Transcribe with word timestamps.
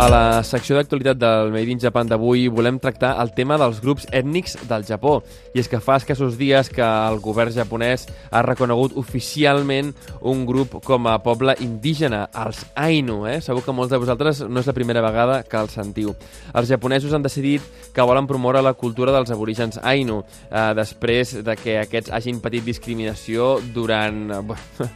A 0.00 0.06
la 0.08 0.40
secció 0.48 0.78
d'actualitat 0.78 1.18
del 1.20 1.50
Made 1.52 1.74
in 1.74 1.80
Japan 1.82 2.08
d'avui 2.08 2.46
volem 2.48 2.78
tractar 2.80 3.10
el 3.20 3.34
tema 3.36 3.58
dels 3.60 3.82
grups 3.84 4.06
ètnics 4.16 4.54
del 4.64 4.86
Japó. 4.88 5.18
I 5.52 5.60
és 5.60 5.66
que 5.68 5.76
fa 5.84 5.98
escassos 6.00 6.38
dies 6.40 6.70
que 6.72 6.80
el 6.80 7.18
govern 7.20 7.52
japonès 7.52 8.06
ha 8.32 8.40
reconegut 8.40 8.94
oficialment 8.96 9.90
un 10.24 10.46
grup 10.48 10.78
com 10.86 11.04
a 11.04 11.18
poble 11.20 11.52
indígena, 11.60 12.22
els 12.32 12.62
Ainu. 12.80 13.26
Eh? 13.28 13.42
Segur 13.44 13.60
que 13.66 13.74
molts 13.76 13.92
de 13.92 13.98
vosaltres 14.00 14.40
no 14.48 14.62
és 14.62 14.70
la 14.70 14.74
primera 14.78 15.02
vegada 15.04 15.42
que 15.44 15.60
el 15.60 15.68
sentiu. 15.68 16.14
Els 16.54 16.72
japonesos 16.72 17.12
han 17.12 17.26
decidit 17.26 17.66
que 17.92 18.06
volen 18.08 18.30
promoure 18.30 18.64
la 18.64 18.72
cultura 18.72 19.12
dels 19.12 19.34
aborígens 19.36 19.82
Ainu, 19.84 20.22
eh, 20.48 20.62
després 20.80 21.42
de 21.44 21.58
que 21.60 21.76
aquests 21.82 22.08
hagin 22.16 22.40
patit 22.40 22.64
discriminació 22.64 23.58
durant, 23.76 24.24
eh, 24.32 24.88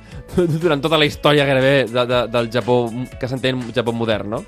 durant 0.65 0.81
tota 0.81 0.97
la 0.97 1.11
història 1.13 1.45
gairebé 1.45 1.77
de, 1.93 2.07
de, 2.09 2.25
del 2.39 2.51
Japó, 2.57 2.87
que 3.21 3.29
s'entén 3.29 3.61
Japó 3.77 3.93
modern, 3.93 4.39
no? 4.39 4.43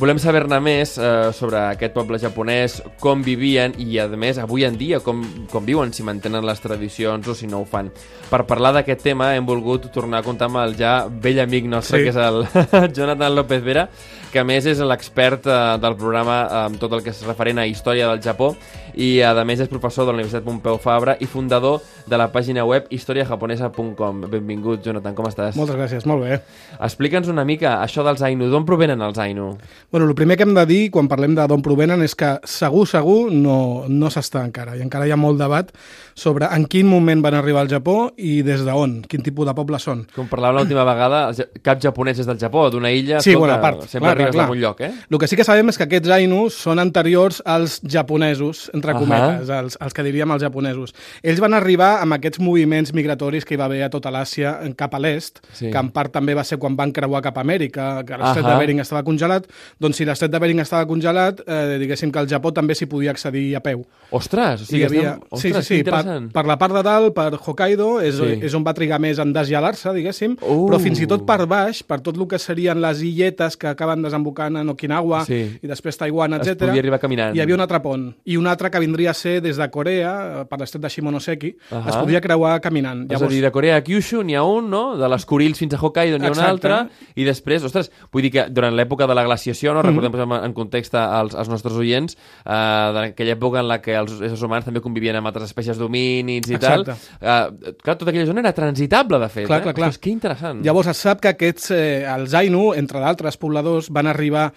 Volem 0.00 0.16
saber-ne 0.16 0.56
més 0.64 0.94
eh, 0.96 1.28
sobre 1.36 1.58
aquest 1.74 1.92
poble 1.92 2.16
japonès, 2.20 2.78
com 3.00 3.20
vivien 3.24 3.74
i, 3.76 3.98
a 4.00 4.06
més, 4.08 4.38
avui 4.40 4.64
en 4.64 4.78
dia, 4.80 5.02
com, 5.04 5.20
com 5.52 5.66
viuen, 5.68 5.92
si 5.92 6.04
mantenen 6.06 6.46
les 6.48 6.62
tradicions 6.64 7.28
o 7.28 7.34
si 7.36 7.48
no 7.50 7.60
ho 7.60 7.66
fan. 7.68 7.90
Per 8.30 8.40
parlar 8.48 8.72
d'aquest 8.78 9.04
tema 9.04 9.34
hem 9.36 9.44
volgut 9.44 9.90
tornar 9.92 10.22
a 10.22 10.26
comptar 10.26 10.48
amb 10.48 10.62
el 10.62 10.78
ja 10.80 10.94
vell 11.06 11.42
amic 11.44 11.68
nostre, 11.68 12.00
sí. 12.00 12.08
que 12.08 12.14
és 12.14 12.20
el 12.24 12.40
Jonathan 12.96 13.36
López 13.36 13.60
Vera, 13.66 13.84
que 14.32 14.40
a 14.40 14.46
més 14.48 14.64
és 14.64 14.80
l'expert 14.80 15.44
eh, 15.46 15.58
del 15.82 15.96
programa 16.00 16.38
amb 16.64 16.80
tot 16.80 16.94
el 16.96 17.02
que 17.04 17.12
és 17.12 17.20
referent 17.26 17.60
a 17.60 17.66
història 17.68 18.08
del 18.08 18.22
Japó 18.24 18.54
i 18.96 19.20
a 19.24 19.32
més 19.44 19.60
és 19.60 19.70
professor 19.70 20.06
de 20.06 20.12
la 20.12 20.18
Universitat 20.18 20.44
Pompeu 20.44 20.78
Fabra 20.80 21.16
i 21.20 21.28
fundador 21.28 21.80
de 22.08 22.18
la 22.18 22.28
pàgina 22.32 22.64
web 22.68 22.88
historiajaponesa.com. 22.92 24.24
Benvingut, 24.32 24.82
Jonathan, 24.84 25.14
com 25.16 25.28
estàs? 25.28 25.56
Moltes 25.56 25.78
gràcies, 25.78 26.06
molt 26.08 26.24
bé. 26.24 26.40
Explica'ns 26.80 27.30
una 27.32 27.44
mica 27.48 27.78
això 27.80 28.04
dels 28.06 28.24
Ainu, 28.24 28.48
d'on 28.52 28.66
provenen 28.68 29.00
els 29.04 29.20
Ainu? 29.22 29.52
Bueno, 29.92 30.08
el 30.08 30.16
primer 30.18 30.36
que 30.36 30.46
hem 30.48 30.54
de 30.56 30.66
dir 30.68 30.82
quan 30.92 31.08
parlem 31.12 31.36
de 31.36 31.46
d'on 31.48 31.64
provenen 31.64 32.04
és 32.04 32.16
que 32.18 32.34
segur, 32.48 32.86
segur 32.88 33.30
no, 33.32 33.84
no 33.88 34.12
s'està 34.12 34.44
encara 34.44 34.76
i 34.76 34.84
encara 34.84 35.08
hi 35.08 35.14
ha 35.14 35.20
molt 35.20 35.40
debat 35.40 35.72
sobre 36.14 36.48
en 36.52 36.66
quin 36.68 36.88
moment 36.88 37.22
van 37.24 37.36
arribar 37.38 37.64
al 37.64 37.72
Japó 37.72 38.12
i 38.16 38.40
des 38.44 38.64
d'on, 38.66 39.00
quin 39.08 39.24
tipus 39.24 39.48
de 39.48 39.56
poble 39.56 39.80
són. 39.80 40.04
Com 40.16 40.28
parlàvem 40.30 40.62
l'última 40.62 40.84
vegada, 40.88 41.24
cap 41.64 41.80
japonès 41.82 42.20
és 42.20 42.28
del 42.28 42.40
Japó, 42.40 42.68
d'una 42.72 42.92
illa, 42.92 43.20
sí, 43.24 43.32
escolta, 43.32 43.56
bona 43.56 43.60
part. 43.62 43.88
sempre 43.88 44.12
clar, 44.12 44.21
arribes 44.22 44.34
clar. 44.34 44.48
a 44.48 44.52
un 44.52 44.60
lloc, 44.60 44.80
eh? 44.80 44.92
El 45.10 45.18
que 45.18 45.26
sí 45.28 45.36
que 45.36 45.44
sabem 45.44 45.68
és 45.68 45.78
que 45.78 45.84
aquests 45.84 46.08
Ainu 46.08 46.48
són 46.50 46.78
anteriors 46.78 47.42
als 47.44 47.80
japonesos, 47.84 48.70
entre 48.74 48.92
Ahà. 48.92 48.98
cometes, 48.98 49.48
els, 49.48 49.78
els 49.80 49.92
que 49.94 50.02
diríem 50.02 50.30
els 50.34 50.42
japonesos. 50.42 50.94
Ells 51.22 51.40
van 51.40 51.54
arribar 51.54 52.00
amb 52.02 52.14
aquests 52.18 52.40
moviments 52.40 52.92
migratoris 52.92 53.44
que 53.44 53.54
hi 53.54 53.60
va 53.60 53.66
haver 53.66 53.82
a 53.84 53.90
tota 53.90 54.10
l'Àsia 54.10 54.56
cap 54.76 54.94
a 54.94 54.98
l'est, 54.98 55.40
Sí. 55.52 55.70
que 55.70 55.78
en 55.78 55.90
part 55.90 56.12
també 56.12 56.34
va 56.34 56.44
ser 56.44 56.58
quan 56.58 56.76
van 56.76 56.92
creuar 56.92 57.22
cap 57.22 57.36
a 57.38 57.40
Amèrica, 57.42 58.04
que 58.04 58.16
l'estret 58.16 58.44
Ahà. 58.44 58.52
de 58.54 58.58
Bering 58.58 58.80
estava 58.80 59.02
congelat, 59.02 59.46
doncs 59.80 59.96
si 59.96 60.04
l'estret 60.04 60.30
de 60.30 60.38
Bering 60.38 60.60
estava 60.60 60.86
congelat, 60.86 61.40
eh, 61.46 61.78
diguéssim 61.78 62.10
que 62.12 62.18
al 62.18 62.28
Japó 62.28 62.52
també 62.52 62.74
s'hi 62.74 62.86
podia 62.86 63.10
accedir 63.10 63.56
a 63.56 63.60
peu. 63.60 63.84
Ostres, 64.10 64.62
o 64.62 64.64
sigui, 64.66 64.82
Hi 64.82 64.84
havia... 64.84 65.12
estem... 65.14 65.28
Ostres, 65.30 65.66
sí, 65.66 65.76
sí, 65.76 65.76
sí, 65.78 65.82
per, 65.84 66.04
per 66.32 66.44
la 66.46 66.58
part 66.58 66.74
de 66.74 66.82
dalt, 66.82 67.14
per 67.14 67.38
Hokkaido, 67.44 68.00
és, 68.00 68.14
Sí. 68.16 68.38
és 68.42 68.54
on 68.54 68.62
va 68.64 68.74
trigar 68.74 69.00
més 69.00 69.18
en 69.18 69.32
desgelar-se, 69.32 69.92
diguéssim, 69.94 70.36
Uh. 70.42 70.68
però 70.68 70.78
fins 70.80 71.00
i 71.00 71.06
tot 71.06 71.24
per 71.26 71.46
baix, 71.46 71.82
per 71.82 72.00
tot 72.00 72.16
el 72.16 72.26
que 72.28 72.38
serien 72.38 72.80
les 72.80 73.00
illetes 73.02 73.56
que 73.56 73.66
acaben 73.68 74.02
desembocant 74.12 74.60
en 74.60 74.68
Okinawa 74.68 75.24
Sí. 75.24 75.58
i 75.62 75.66
després 75.66 75.96
Taiwan, 75.96 76.34
Es 76.34 76.46
etc. 76.46 76.66
podia 76.66 76.80
arribar 76.84 77.00
caminant. 77.00 77.34
Hi 77.36 77.40
havia 77.40 77.54
un 77.56 77.60
altre 77.64 77.80
pont, 77.82 78.14
i 78.24 78.36
un 78.36 78.46
altre 78.46 78.70
que 78.70 78.78
vindria 78.78 79.10
a 79.10 79.14
ser 79.14 79.40
des 79.42 79.56
de 79.56 79.70
Corea, 79.70 80.42
eh, 80.42 80.44
per 80.44 80.58
l'estret 80.60 80.82
de 80.82 80.90
Shimonoseki, 80.90 81.56
Ahà. 81.70 81.88
es 81.88 81.96
podia 81.96 82.20
creuar 82.20 82.60
caminant. 82.60 83.10
És 83.10 83.22
a 83.22 83.26
dir, 83.26 83.40
de 83.42 83.50
Corea 83.50 83.76
a 83.76 83.82
Kyushu 83.82 84.22
n'hi 84.22 84.34
ha 84.36 84.42
un, 84.44 84.68
no? 84.70 84.96
De 84.98 85.08
les 85.08 85.24
Kurils 85.26 85.58
fins 85.58 85.74
a 85.74 85.78
Hokkaido 85.80 86.18
n'hi 86.18 86.26
ha 86.26 86.30
un 86.30 86.36
Exacte. 86.38 86.68
altre, 86.68 86.90
i 87.16 87.24
després, 87.24 87.62
ostres, 87.64 87.90
vull 88.12 88.22
dir 88.22 88.30
que 88.32 88.46
durant 88.50 88.74
l'època 88.74 89.06
de 89.06 89.14
la 89.14 89.24
glaciació, 89.24 89.70
Mhm. 89.72 89.76
no? 89.76 89.82
recordem 89.82 90.12
posem 90.12 90.32
en 90.44 90.52
context 90.52 90.94
als, 90.94 91.34
als 91.34 91.48
nostres 91.48 91.74
oients, 91.74 92.16
eh, 92.44 92.50
d'aquella 92.92 93.36
època 93.38 93.60
en 93.60 93.68
la 93.68 93.80
que 93.80 93.94
els 93.96 94.12
éssers 94.20 94.42
humans 94.42 94.64
també 94.64 94.80
convivien 94.80 95.16
amb 95.16 95.26
altres 95.26 95.50
espècies 95.50 95.78
d'homínids 95.78 96.50
i 96.50 96.54
Exacte. 96.54 96.84
tal, 96.92 96.96
eh, 97.20 97.74
clar, 97.82 97.96
tota 97.96 98.10
aquella 98.10 98.26
zona 98.26 98.40
era 98.40 98.52
transitable, 98.52 99.18
de 99.18 99.28
fet. 99.28 99.46
Clar, 99.46 99.60
eh? 99.60 99.62
clar, 99.62 99.74
clar. 99.74 99.88
Ostres, 99.88 99.98
que 100.02 100.10
interessant. 100.10 100.62
Llavors 100.64 100.88
es 100.88 100.96
sap 100.96 101.20
que 101.20 101.28
aquests, 101.28 101.70
eh, 101.70 102.04
els 102.06 102.34
Ainu, 102.34 102.72
entre 102.74 103.00
d'altres 103.00 103.36
pobladors, 103.36 103.88
van 103.90 104.01
arribar 104.06 104.52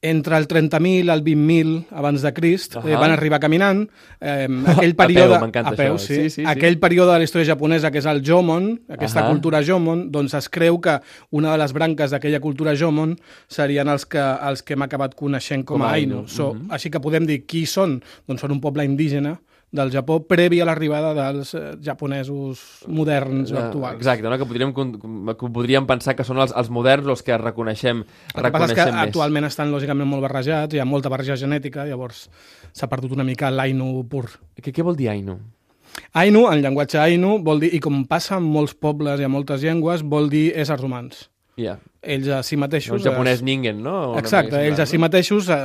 entre 0.00 0.36
el 0.38 0.46
30.000 0.46 1.10
al 1.10 1.24
20.000 1.24 1.86
abans 1.90 2.22
de 2.22 2.30
Crist, 2.32 2.76
eh, 2.76 2.78
Ahà. 2.94 3.00
van 3.00 3.10
arribar 3.10 3.40
caminant. 3.40 3.88
Eh, 4.20 4.46
aquell 4.68 4.92
A 4.92 4.96
període, 5.00 5.32
peu, 5.34 5.40
m'encanta 5.42 5.72
a 5.72 5.74
peu, 5.74 5.96
això. 5.96 5.98
sí. 5.98 6.14
Sí, 6.14 6.22
sí, 6.22 6.30
sí. 6.36 6.44
Aquell 6.46 6.78
període 6.78 7.10
de 7.12 7.18
la 7.18 7.24
història 7.26 7.48
japonesa 7.50 7.90
que 7.90 7.98
és 7.98 8.06
el 8.06 8.22
Jomon, 8.24 8.68
aquesta 8.88 9.24
Ahà. 9.24 9.32
cultura 9.32 9.60
Jomon, 9.66 10.04
doncs 10.14 10.34
es 10.38 10.46
creu 10.48 10.78
que 10.80 11.00
una 11.32 11.50
de 11.50 11.58
les 11.58 11.72
branques 11.74 12.14
d'aquella 12.14 12.38
cultura 12.38 12.76
Jomon 12.78 13.16
serien 13.48 13.88
els 13.88 14.06
que, 14.06 14.22
els 14.22 14.62
que 14.62 14.74
hem 14.78 14.82
acabat 14.86 15.16
coneixent 15.18 15.64
com, 15.64 15.80
Com 15.80 15.82
a 15.82 15.90
a 15.90 15.94
Ainu. 15.98 16.18
Ainu. 16.22 16.28
So, 16.28 16.54
Mhm. 16.54 16.70
Així 16.70 16.90
que 16.90 17.00
podem 17.00 17.26
dir 17.26 17.44
qui 17.44 17.66
són? 17.66 18.00
Doncs 18.28 18.40
són 18.40 18.52
un 18.52 18.60
poble 18.60 18.84
indígena 18.84 19.40
del 19.70 19.90
Japó 19.92 20.22
previ 20.24 20.62
a 20.62 20.64
l'arribada 20.64 21.10
dels 21.12 21.50
eh, 21.54 21.74
japonesos 21.84 22.62
moderns 22.88 23.50
o 23.52 23.56
Eh, 23.56 23.62
actuals. 23.66 23.96
Exacte, 23.98 24.24
no? 24.24 24.38
que, 24.40 24.46
podríem, 24.48 24.72
que 24.72 25.50
podríem 25.52 25.86
pensar 25.86 26.14
que 26.16 26.24
són 26.24 26.40
els, 26.40 26.54
els 26.56 26.70
moderns 26.72 27.06
els 27.06 27.22
que 27.22 27.36
reconeixem, 27.36 28.00
El 28.34 28.42
que 28.42 28.50
passa 28.50 28.64
és 28.64 28.72
que 28.72 28.80
reconeixem 28.80 28.94
més. 28.96 29.08
actualment 29.08 29.44
estan 29.44 29.70
lògicament 29.74 30.08
molt 30.08 30.24
barrejats, 30.24 30.72
hi 30.74 30.80
ha 30.80 30.86
molta 30.88 31.10
barreja 31.12 31.36
genètica, 31.36 31.84
llavors 31.84 32.28
s'ha 32.72 32.88
perdut 32.88 33.12
una 33.12 33.24
mica 33.28 33.50
l'Ainu 33.50 34.04
pur. 34.08 34.24
Què, 34.56 34.72
què 34.72 34.82
vol 34.82 34.96
dir 34.96 35.10
Ainu? 35.12 35.36
Ainu, 36.14 36.46
en 36.52 36.62
llenguatge 36.62 36.98
Ainu, 37.00 37.38
vol 37.44 37.60
dir, 37.60 37.74
i 37.74 37.80
com 37.80 38.04
passa 38.06 38.36
en 38.38 38.44
molts 38.48 38.72
pobles 38.74 39.20
i 39.20 39.24
en 39.24 39.30
moltes 39.32 39.60
llengües, 39.64 40.02
vol 40.04 40.30
dir 40.30 40.52
éssers 40.56 40.82
humans. 40.84 41.26
Ja, 41.58 41.78
Ells 42.00 42.28
a 42.30 42.42
si 42.46 42.56
mateixos... 42.56 43.00
el 43.00 43.02
japonès 43.10 43.40
es- 43.40 43.42
ningen, 43.42 43.80
no? 43.82 44.12
Una 44.12 44.20
Exacte, 44.22 44.60
ells 44.64 44.78
a 44.78 44.86
si 44.86 44.98
mateixos 45.02 45.48
eh, 45.50 45.56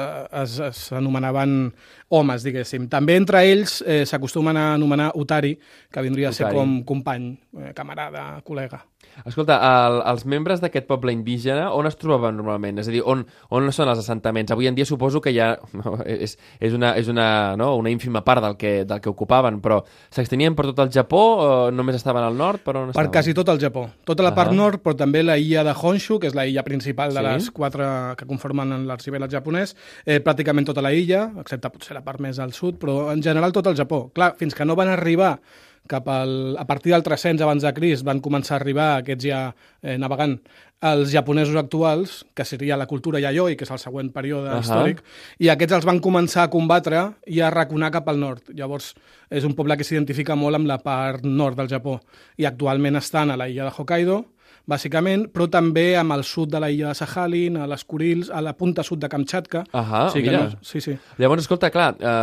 es, 0.41 0.55
es 0.65 0.79
anomenaven 0.97 1.73
homes, 2.09 2.41
diguéssim. 2.43 2.87
També 2.89 3.15
entre 3.19 3.43
ells 3.45 3.83
eh, 3.85 4.01
s'acostumen 4.09 4.57
a 4.57 4.73
anomenar 4.73 5.11
Utari, 5.15 5.53
que 5.93 6.01
vindria 6.01 6.29
a 6.29 6.33
ser 6.33 6.47
Utari. 6.47 6.57
com 6.57 6.73
company, 6.89 7.27
eh, 7.61 7.71
camarada, 7.77 8.41
col·lega. 8.43 8.81
Escolta, 9.25 9.57
el, 9.87 9.99
els 10.11 10.25
membres 10.25 10.61
d'aquest 10.63 10.87
poble 10.89 11.13
indígena 11.13 11.69
on 11.73 11.87
es 11.87 11.95
trobaven 11.99 12.35
normalment? 12.39 12.79
És 12.81 12.87
a 12.89 12.93
dir, 12.93 13.01
on, 13.05 13.25
on 13.53 13.69
són 13.71 13.89
els 13.91 13.99
assentaments? 14.01 14.51
Avui 14.51 14.67
en 14.67 14.75
dia 14.75 14.85
suposo 14.85 15.21
que 15.21 15.33
ja 15.35 15.53
no, 15.79 15.97
és, 16.05 16.37
és, 16.59 16.73
una, 16.73 16.93
és 16.99 17.07
una, 17.11 17.55
no, 17.59 17.75
una 17.79 17.91
ínfima 17.93 18.23
part 18.25 18.41
del 18.43 18.57
que, 18.57 18.73
del 18.89 19.01
que 19.03 19.11
ocupaven, 19.11 19.61
però 19.63 19.81
s'extenien 20.13 20.55
per 20.57 20.67
tot 20.71 20.79
el 20.85 20.91
Japó 20.93 21.21
o 21.37 21.71
només 21.71 21.95
estaven 21.99 22.23
al 22.23 22.37
nord? 22.37 22.63
Per 22.65 22.75
on 22.79 22.91
Per 22.95 23.07
quasi 23.13 23.33
tot 23.37 23.49
el 23.53 23.59
Japó. 23.61 23.87
Tota 24.03 24.23
la 24.25 24.33
part 24.35 24.51
Ahà. 24.51 24.57
nord, 24.57 24.81
però 24.83 24.95
també 24.97 25.23
la 25.23 25.37
illa 25.37 25.63
de 25.63 25.73
Honshu, 25.73 26.19
que 26.19 26.27
és 26.31 26.35
la 26.35 26.47
illa 26.49 26.63
principal 26.63 27.13
de 27.13 27.21
Sí. 27.21 27.25
les 27.27 27.51
quatre 27.51 27.85
que 28.17 28.25
conformen 28.25 28.87
l'arxipèlag 28.87 29.31
japonès, 29.31 29.75
eh, 30.05 30.19
pràcticament 30.23 30.65
tota 30.65 30.81
la 30.81 30.91
illa, 30.93 31.31
excepte 31.39 31.69
potser 31.69 31.93
la 31.95 32.01
part 32.03 32.19
més 32.19 32.39
al 32.39 32.53
sud, 32.53 32.79
però 32.81 33.11
en 33.13 33.21
general 33.23 33.51
tot 33.53 33.67
el 33.67 33.75
Japó. 33.77 34.09
Clar, 34.13 34.33
fins 34.37 34.55
que 34.55 34.65
no 34.65 34.75
van 34.75 34.89
arribar 34.89 35.39
cap 35.87 36.07
al, 36.07 36.55
a 36.57 36.65
partir 36.65 36.93
del 36.93 37.03
300 37.03 37.43
abans 37.43 37.63
de 37.63 37.73
Crist 37.75 38.05
van 38.07 38.21
començar 38.23 38.55
a 38.55 38.61
arribar 38.61 38.89
aquests 38.97 39.25
ja 39.27 39.41
eh, 39.81 39.97
navegant 39.99 40.37
els 40.83 41.13
japonesos 41.13 41.55
actuals, 41.55 42.25
que 42.35 42.43
seria 42.43 42.75
la 42.75 42.89
cultura 42.89 43.21
yayoi, 43.23 43.55
que 43.55 43.63
és 43.63 43.71
el 43.71 43.79
següent 43.79 44.09
període 44.11 44.49
Ahà. 44.51 44.59
històric, 44.59 44.99
i 45.39 45.47
aquests 45.51 45.77
els 45.79 45.87
van 45.87 46.01
començar 46.03 46.43
a 46.43 46.51
combatre 46.51 47.05
i 47.31 47.39
a 47.39 47.51
raconar 47.53 47.93
cap 47.95 48.09
al 48.11 48.19
nord. 48.19 48.51
Llavors, 48.51 48.91
és 49.31 49.47
un 49.47 49.55
poble 49.55 49.77
que 49.79 49.87
s'identifica 49.87 50.35
molt 50.35 50.59
amb 50.59 50.67
la 50.67 50.81
part 50.83 51.23
nord 51.23 51.61
del 51.61 51.71
Japó 51.71 52.01
i 52.35 52.47
actualment 52.49 52.99
estan 52.99 53.31
a 53.31 53.39
la 53.39 53.47
illa 53.47 53.69
de 53.69 53.71
Hokkaido, 53.71 54.19
bàsicament, 54.69 55.27
però 55.33 55.49
també 55.51 55.93
amb 55.99 56.15
el 56.15 56.23
sud 56.27 56.51
de 56.53 56.61
la 56.63 56.69
illa 56.71 56.91
de 56.91 56.97
Sahalin, 56.99 57.57
a 57.57 57.67
les 57.67 57.83
Kurils, 57.83 58.29
a 58.31 58.41
la 58.41 58.53
punta 58.57 58.83
sud 58.83 59.01
de 59.03 59.09
Kamchatka. 59.11 59.65
Ahà, 59.73 60.05
sí, 60.13 60.21
mira. 60.23 60.43
no, 60.43 60.61
sí, 60.61 60.81
sí. 60.81 60.95
Llavors, 61.17 61.43
escolta, 61.43 61.71
clar, 61.73 61.93
eh, 61.99 62.13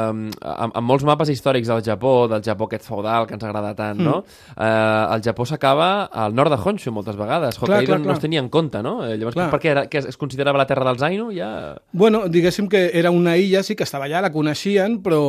amb, 0.41 0.75
amb 0.75 0.87
molts 0.87 1.05
mapes 1.09 1.33
històrics 1.33 1.69
del 1.69 1.83
Japó, 1.87 2.15
del 2.31 2.45
Japó 2.47 2.69
aquest 2.71 2.89
feudal 2.89 3.27
que 3.29 3.37
ens 3.37 3.45
agrada 3.45 3.75
tant, 3.79 4.01
no? 4.01 4.21
Mm. 4.23 4.57
Eh, 4.57 5.15
el 5.17 5.25
Japó 5.27 5.47
s'acaba 5.47 5.91
al 6.05 6.35
nord 6.35 6.55
de 6.55 6.61
Honshu 6.61 6.93
moltes 6.93 7.17
vegades. 7.17 7.59
Hokkaido 7.61 7.95
clar, 7.95 8.01
no 8.01 8.11
clar. 8.11 8.17
es 8.17 8.25
tenia 8.25 8.41
en 8.41 8.49
compte, 8.49 8.83
no? 8.83 9.01
Eh, 9.07 9.17
llavors, 9.17 9.37
Clar. 9.37 9.51
per 9.53 9.61
què 9.63 9.73
era, 9.75 9.87
que 9.91 10.03
es 10.03 10.17
considerava 10.21 10.61
la 10.61 10.69
terra 10.69 10.89
dels 10.91 11.03
Ainu? 11.07 11.31
Ja... 11.37 11.77
Bueno, 11.93 12.27
diguéssim 12.29 12.69
que 12.69 12.91
era 12.95 13.11
una 13.11 13.37
illa, 13.37 13.63
sí 13.63 13.77
que 13.77 13.85
estava 13.85 14.09
allà, 14.09 14.23
la 14.25 14.33
coneixien, 14.35 15.01
però 15.05 15.23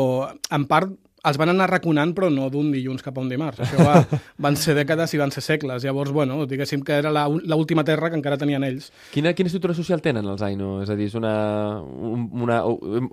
en 0.52 0.68
part 0.70 0.92
els 1.24 1.38
van 1.38 1.52
anar 1.54 1.68
raconant, 1.70 2.16
però 2.18 2.32
no 2.34 2.48
d'un 2.50 2.72
dilluns 2.74 3.04
cap 3.06 3.18
a 3.18 3.22
un 3.22 3.30
dimarts. 3.30 3.60
Això 3.62 3.84
va, 3.86 4.00
van 4.46 4.56
ser 4.58 4.74
dècades 4.78 5.14
i 5.14 5.20
van 5.22 5.30
ser 5.34 5.44
segles. 5.46 5.84
Llavors, 5.86 6.10
bueno, 6.16 6.40
diguéssim 6.50 6.82
que 6.86 6.96
era 6.98 7.12
la- 7.14 7.28
l'última 7.30 7.84
terra 7.86 8.10
que 8.10 8.18
encara 8.18 8.40
tenien 8.42 8.64
ells. 8.66 8.90
Quina, 9.14 9.34
quina 9.38 9.52
estructura 9.52 9.76
social 9.78 10.02
tenen 10.02 10.26
els 10.26 10.42
Ainu? 10.42 10.80
És 10.82 10.90
a 10.90 10.96
dir, 10.98 11.12
és 11.12 11.18
una... 11.20 11.36
un- 11.82 12.30
una 12.42 12.62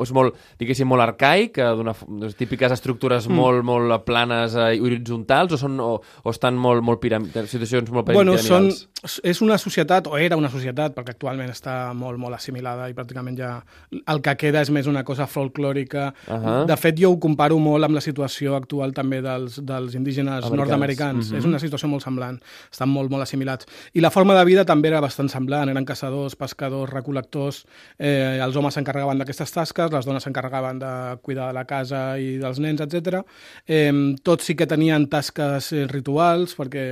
és 0.01 0.13
molt, 0.17 0.39
diguéssim, 0.61 0.89
molt 0.89 1.05
arcaic, 1.05 1.59
eh, 1.61 1.69
d'una 1.77 1.93
les 2.23 2.37
típiques 2.39 2.73
estructures 2.73 3.29
mm. 3.29 3.37
molt, 3.37 3.65
molt 3.67 3.99
planes 4.09 4.57
eh, 4.57 4.71
i 4.79 4.81
horitzontals, 4.81 5.53
o, 5.53 5.61
són, 5.61 5.77
o, 5.85 5.99
o 6.01 6.33
estan 6.33 6.57
molt, 6.57 6.81
molt 6.85 7.03
piram... 7.03 7.29
situacions 7.45 7.91
molt 7.93 8.09
Bueno, 8.15 8.39
són, 8.41 8.71
piramidals? 8.71 9.19
és 9.29 9.43
una 9.45 9.59
societat, 9.61 10.09
o 10.09 10.17
era 10.19 10.37
una 10.41 10.49
societat, 10.51 10.95
perquè 10.97 11.13
actualment 11.15 11.53
està 11.53 11.93
molt, 11.95 12.19
molt 12.19 12.39
assimilada 12.39 12.89
i 12.89 12.97
pràcticament 12.97 13.37
ja 13.39 13.53
el 14.09 14.23
que 14.25 14.35
queda 14.41 14.63
és 14.65 14.73
més 14.75 14.89
una 14.91 15.05
cosa 15.05 15.27
folclòrica. 15.29 16.09
Ahà. 16.27 16.57
De 16.69 16.77
fet, 16.81 16.97
jo 16.99 17.13
ho 17.13 17.21
comparo 17.23 17.59
molt 17.63 17.85
amb 17.85 17.98
la 17.99 18.05
situació 18.05 18.55
actual 18.57 18.95
també 18.97 19.21
dels, 19.25 19.59
dels 19.67 19.97
indígenes 19.99 20.45
Americans. 20.45 20.59
nord-americans. 20.61 21.31
Mhm. 21.31 21.39
És 21.39 21.45
una 21.49 21.59
situació 21.59 21.89
molt 21.91 22.05
semblant, 22.05 22.41
estan 22.71 22.89
molt, 22.89 23.11
molt 23.11 23.23
assimilats. 23.27 23.67
I 23.95 24.01
la 24.01 24.11
forma 24.11 24.35
de 24.39 24.45
vida 24.45 24.65
també 24.65 24.89
era 24.89 25.01
bastant 25.01 25.29
semblant, 25.29 25.69
eren 25.69 25.85
caçadors, 25.85 26.37
pescadors, 26.37 26.93
recol·lectors, 26.93 27.65
eh, 27.99 28.39
els 28.43 28.57
homes 28.57 28.75
s'encarregaven 28.75 29.19
d'aquestes 29.19 29.53
tasques, 29.53 29.93
les 29.93 30.07
dones 30.07 30.23
s'encarregaven 30.23 30.79
de 30.79 31.19
cuidar 31.23 31.49
de 31.49 31.55
la 31.55 31.65
casa 31.65 32.19
i 32.19 32.39
dels 32.39 32.59
nens, 32.59 32.81
etc. 32.81 33.25
Eh, 33.67 33.93
tots 34.23 34.45
sí 34.45 34.55
que 34.55 34.67
tenien 34.67 35.09
tasques 35.09 35.73
eh, 35.73 35.87
rituals, 35.87 36.55
perquè 36.57 36.85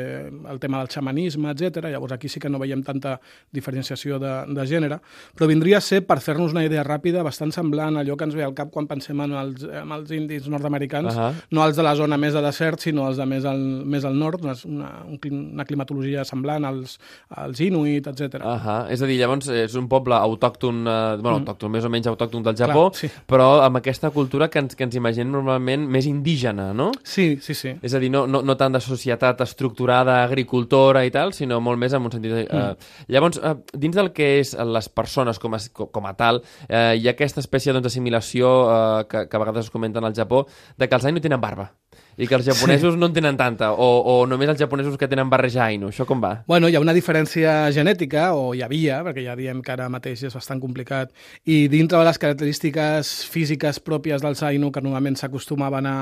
el 0.50 0.58
tema 0.58 0.78
del 0.78 0.88
xamanisme, 0.88 1.50
etc. 1.52 1.86
Llavors 1.90 2.12
aquí 2.12 2.28
sí 2.28 2.40
que 2.40 2.48
no 2.48 2.58
veiem 2.58 2.82
tanta 2.82 3.20
diferenciació 3.52 4.18
de, 4.18 4.32
de 4.54 4.66
gènere, 4.66 5.00
però 5.36 5.46
vindria 5.46 5.78
a 5.78 5.80
ser, 5.80 6.02
per 6.06 6.20
fer-nos 6.20 6.52
una 6.52 6.64
idea 6.64 6.84
ràpida, 6.84 7.22
bastant 7.22 7.52
semblant 7.52 7.96
a 7.96 8.00
allò 8.00 8.16
que 8.16 8.24
ens 8.24 8.34
ve 8.34 8.44
al 8.44 8.54
cap 8.54 8.70
quan 8.72 8.86
pensem 8.86 9.20
en 9.20 9.32
els, 9.36 9.62
en 9.64 9.92
els 9.92 10.10
indis 10.10 10.48
nord-americans, 10.48 10.95
Ahà. 11.04 11.32
no 11.50 11.64
els 11.66 11.76
de 11.76 11.82
la 11.82 11.94
zona 11.94 12.16
més 12.16 12.32
de 12.32 12.40
desert, 12.40 12.80
sinó 12.80 13.06
els 13.08 13.18
de 13.18 13.26
més 13.26 13.44
al, 13.44 13.58
més 13.84 14.04
al 14.04 14.16
nord, 14.16 14.40
una, 14.42 14.54
una, 14.64 14.90
un 15.04 15.18
clim- 15.18 15.52
una 15.52 15.64
climatologia 15.66 16.24
semblant 16.24 16.64
als, 16.64 16.98
als 17.28 17.60
inuit, 17.60 18.06
etc. 18.06 18.40
Ahà. 18.40 18.86
És 18.88 19.02
a 19.02 19.06
dir, 19.06 19.18
llavors 19.20 19.48
és 19.48 19.74
un 19.76 19.88
poble 19.88 20.14
autòcton, 20.14 20.86
eh, 20.86 21.16
bueno, 21.20 21.38
autòcton, 21.42 21.70
més 21.70 21.84
o 21.84 21.90
menys 21.90 22.06
autòcton 22.06 22.42
del 22.42 22.56
Japó, 22.56 22.86
Mm. 22.86 22.90
Clar, 22.90 22.94
sí. 22.94 23.10
però 23.28 23.60
amb 23.62 23.76
aquesta 23.76 24.10
cultura 24.10 24.48
que 24.48 24.58
ens, 24.60 24.74
que 24.76 24.84
ens 24.84 24.94
imaginem 24.94 25.30
normalment 25.32 25.86
més 25.88 26.06
indígena, 26.06 26.72
no? 26.72 26.92
Sí, 27.04 27.36
sí, 27.42 27.52
sí. 27.54 27.74
És 27.82 27.92
a 27.94 27.98
dir, 27.98 28.10
no, 28.10 28.26
no, 28.26 28.40
no 28.42 28.56
tant 28.56 28.72
de 28.72 28.80
societat 28.80 29.40
estructurada, 29.40 30.22
agricultora 30.24 31.04
i 31.04 31.10
tal, 31.10 31.32
sinó 31.32 31.60
molt 31.60 31.78
més 31.78 31.92
en 31.92 32.02
un 32.04 32.10
sentit... 32.12 32.32
Eh, 32.32 32.46
Mm. 32.46 32.76
Llavors, 33.12 33.38
eh, 33.42 33.54
dins 33.74 33.94
del 33.96 34.12
que 34.12 34.38
és 34.40 34.54
les 34.54 34.88
persones 34.88 35.38
com 35.38 35.54
a, 35.54 35.58
com 35.74 36.06
a 36.06 36.12
tal, 36.16 36.42
eh, 36.68 36.94
hi 36.98 37.06
ha 37.08 37.12
aquesta 37.12 37.40
espècie 37.40 37.72
doncs, 37.72 37.86
eh, 37.96 39.04
que, 39.08 39.26
que 39.28 39.36
a 39.36 39.40
vegades 39.40 39.66
es 39.66 39.70
comenta 39.70 39.98
al 40.00 40.14
Japó, 40.14 40.46
de 40.76 40.85
que 40.88 40.98
els 40.98 41.08
Ainu 41.08 41.22
tenen 41.24 41.40
barba 41.40 41.70
i 42.16 42.26
que 42.26 42.36
els 42.36 42.46
japonesos 42.46 42.94
sí. 42.94 43.00
no 43.00 43.10
en 43.10 43.14
tenen 43.16 43.36
tanta, 43.36 43.70
o, 43.72 43.86
o 44.08 44.14
només 44.28 44.48
els 44.48 44.60
japonesos 44.60 44.96
que 44.96 45.08
tenen 45.08 45.28
barreja 45.28 45.66
Ainu. 45.66 45.90
Això 45.92 46.06
com 46.08 46.22
va? 46.22 46.32
Bueno, 46.48 46.68
hi 46.68 46.76
ha 46.78 46.80
una 46.80 46.94
diferència 46.96 47.68
genètica, 47.76 48.30
o 48.32 48.54
hi 48.56 48.62
havia, 48.64 49.02
perquè 49.04 49.26
ja 49.26 49.36
diem 49.36 49.60
que 49.64 49.74
ara 49.74 49.90
mateix 49.92 50.24
és 50.28 50.36
bastant 50.36 50.62
complicat, 50.62 51.12
i 51.44 51.66
dintre 51.72 52.00
de 52.00 52.08
les 52.08 52.20
característiques 52.22 53.12
físiques 53.32 53.80
pròpies 53.84 54.24
dels 54.24 54.42
Ainu, 54.48 54.72
que 54.72 54.84
normalment 54.84 55.18
s'acostumaven 55.20 55.90
a, 55.90 55.96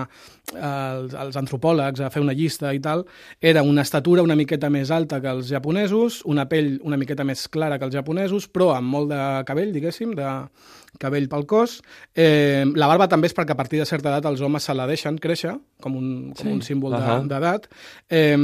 als, 0.55 1.19
als 1.19 1.41
antropòlegs 1.41 2.05
a 2.05 2.13
fer 2.15 2.23
una 2.23 2.37
llista 2.37 2.71
i 2.75 2.83
tal, 2.85 3.03
era 3.43 3.67
una 3.67 3.83
estatura 3.83 4.23
una 4.23 4.39
miqueta 4.39 4.71
més 4.71 4.95
alta 4.95 5.21
que 5.21 5.33
els 5.35 5.51
japonesos, 5.51 6.23
una 6.31 6.47
pell 6.47 6.77
una 6.87 6.99
miqueta 7.01 7.27
més 7.27 7.49
clara 7.51 7.81
que 7.81 7.89
els 7.89 7.99
japonesos, 7.99 8.47
però 8.47 8.71
amb 8.77 8.87
molt 8.95 9.11
de 9.11 9.21
cabell, 9.49 9.75
diguéssim, 9.75 10.15
de 10.15 10.31
cabell 10.99 11.29
pel 11.29 11.47
cos. 11.47 11.81
Eh, 12.15 12.65
la 12.75 12.87
barba 12.87 13.09
també 13.09 13.27
és 13.27 13.35
perquè 13.35 13.51
a 13.53 13.57
partir 13.59 13.79
de 13.81 13.87
certa 13.87 14.11
edat 14.13 14.27
els 14.31 14.41
homes 14.41 14.63
se 14.63 14.75
la 14.75 14.87
deixen 14.87 15.19
créixer, 15.19 15.57
com 15.81 15.97
un, 15.97 16.33
com 16.37 16.47
Sí. 16.47 16.53
un 16.53 16.63
símbol 16.63 16.93
de- 16.93 16.99
Ahà. 16.99 17.21
d'edat. 17.27 17.67
Eh, 18.09 18.37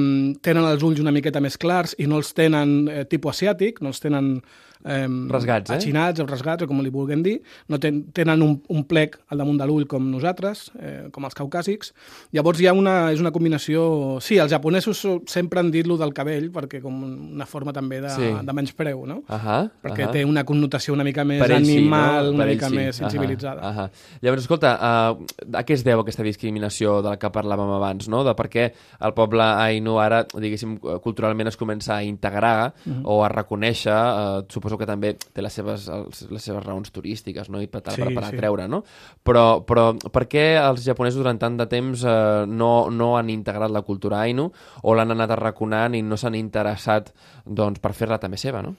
tenen 0.43 0.64
els 0.64 0.82
ulls 0.82 1.00
una 1.00 1.12
miqueta 1.12 1.41
més 1.41 1.56
clars 1.58 1.94
i 1.99 2.06
no 2.06 2.17
els 2.19 2.32
tenen 2.35 2.88
eh, 2.88 3.05
tipus 3.05 3.37
asiàtic, 3.37 3.81
no 3.81 3.88
els 3.88 4.00
tenen 4.00 4.43
eh, 4.82 5.06
Rasgats, 5.29 5.69
eh? 5.70 5.75
achinats 5.76 6.20
o 6.20 6.25
rasgats, 6.26 6.62
o 6.64 6.67
com 6.67 6.81
li 6.81 6.88
vulguem 6.88 7.20
dir. 7.23 7.43
No 7.69 7.79
ten, 7.79 8.05
tenen 8.17 8.41
un, 8.41 8.62
un 8.73 8.85
plec 8.88 9.19
al 9.29 9.37
damunt 9.43 9.58
de 9.61 9.67
l'ull 9.69 9.85
com 9.87 10.06
nosaltres, 10.11 10.70
eh, 10.81 11.08
com 11.12 11.23
els 11.29 11.35
caucàsics. 11.37 11.93
Llavors 12.32 12.62
hi 12.62 12.67
ha 12.67 12.73
una, 12.73 13.12
és 13.12 13.20
una 13.20 13.31
combinació... 13.31 14.19
Sí, 14.25 14.38
els 14.41 14.50
japonesos 14.50 14.96
so- 14.96 15.19
sempre 15.29 15.61
han 15.61 15.70
dit-lo 15.70 15.99
del 16.00 16.14
cabell 16.17 16.49
perquè 16.50 16.81
com 16.81 16.96
una 17.35 17.44
forma 17.44 17.75
també 17.76 18.00
de, 18.00 18.08
Sí. 18.14 18.32
de 18.43 18.53
menyspreu, 18.56 19.05
no? 19.06 19.23
Ahà, 19.29 19.70
Perquè 19.85 20.06
ahà. 20.08 20.12
té 20.12 20.25
una 20.25 20.44
connotació 20.49 20.94
una 20.94 21.05
mica 21.05 21.25
més 21.29 21.43
Per 21.44 21.50
sí, 21.50 21.56
animal, 21.76 22.32
no? 22.32 22.38
Una 22.41 22.51
mica 22.51 22.69
sí. 22.71 22.77
més 22.77 22.97
sensibilitzada. 23.01 23.61
Ahà, 23.63 23.85
ahà. 23.87 24.19
Llavors, 24.25 24.43
escolta, 24.47 24.73
uh, 24.77 25.57
a 25.57 25.63
què 25.67 25.77
es 25.77 25.85
deu 25.87 26.01
aquesta 26.03 26.25
discriminació 26.27 26.99
de 27.05 27.13
la 27.13 27.19
que 27.21 27.31
parlàvem 27.33 27.71
abans, 27.77 28.09
no? 28.13 28.23
De 28.27 28.35
per 28.39 28.49
què 28.53 28.67
el 29.01 29.15
poble 29.17 29.43
Ainu 29.43 29.99
ara, 30.03 30.25
diguéssim, 30.33 30.79
culturalment 31.05 31.49
es 31.53 31.57
comença 31.61 31.97
a 31.97 32.03
integrar 32.05 32.73
Mhm. 32.85 33.03
o 33.05 33.23
a 33.25 33.29
reconèixer, 33.29 33.93
uh, 33.95 34.45
suposo 34.49 34.79
que 34.79 34.87
també 34.87 35.15
té 35.15 35.43
les 35.43 35.53
seves, 35.53 35.89
els, 35.89 36.23
les 36.31 36.43
seves 36.43 36.65
raons 36.65 36.91
turístiques, 36.91 37.51
no? 37.51 37.61
I 37.61 37.67
per, 37.67 37.83
Sí, 37.91 38.01
per, 38.03 38.13
per 38.15 38.25
sí. 38.25 38.35
atreure, 38.37 38.69
no? 38.69 38.83
Però, 39.25 39.65
però 39.67 39.93
per 40.11 40.27
què 40.29 40.57
els 40.61 40.85
japonesos 40.85 41.19
durant 41.19 41.39
tant 41.39 41.57
de 41.57 41.67
temps 41.67 42.05
uh, 42.05 42.47
no, 42.47 42.91
no 42.91 43.17
han 43.17 43.31
integrat 43.31 43.71
la 43.71 43.83
cultura 43.83 44.21
Ainu 44.21 44.51
o 44.83 44.95
l'han 44.95 45.11
anat 45.13 45.31
arraconant 45.31 45.95
i 45.95 46.03
no 46.03 46.17
s'han 46.17 46.35
interessat 46.35 47.13
doncs, 47.45 47.81
per 47.81 47.93
fer-la 47.93 48.19
també 48.19 48.37
seva, 48.37 48.63
no? 48.63 48.77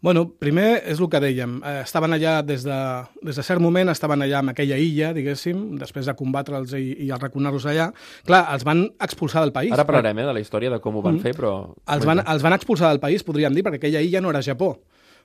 Bueno, 0.00 0.22
primer 0.40 0.78
és 0.88 0.96
el 1.02 1.10
que 1.12 1.18
dèiem. 1.20 1.58
Eh, 1.60 1.80
estaven 1.84 2.14
allà 2.16 2.38
des 2.46 2.62
de, 2.64 2.76
des 3.20 3.36
de 3.36 3.42
cert 3.44 3.60
moment, 3.60 3.90
estaven 3.92 4.22
allà 4.24 4.38
en 4.40 4.48
aquella 4.54 4.78
illa, 4.80 5.10
diguéssim, 5.12 5.76
després 5.80 6.08
de 6.08 6.14
combatre'ls 6.16 6.72
i, 6.78 6.86
i 7.04 7.10
arraconar-los 7.12 7.66
allà. 7.68 7.90
Clar, 8.24 8.46
els 8.54 8.64
van 8.64 8.86
expulsar 8.96 9.42
del 9.44 9.52
país. 9.52 9.74
Ara 9.76 9.84
parlarem 9.84 10.22
eh, 10.22 10.28
de 10.30 10.36
la 10.38 10.40
història, 10.40 10.70
de 10.72 10.80
com 10.80 10.96
ho 10.96 11.02
van 11.04 11.18
Mm. 11.20 11.26
fer, 11.26 11.34
però... 11.36 11.74
Els 11.92 12.06
van, 12.08 12.24
els 12.24 12.42
van 12.42 12.56
expulsar 12.56 12.88
del 12.94 13.00
país, 13.02 13.22
podríem 13.26 13.52
dir, 13.52 13.62
perquè 13.66 13.76
aquella 13.82 14.00
illa 14.00 14.22
no 14.24 14.30
era 14.32 14.40
Japó. 14.40 14.78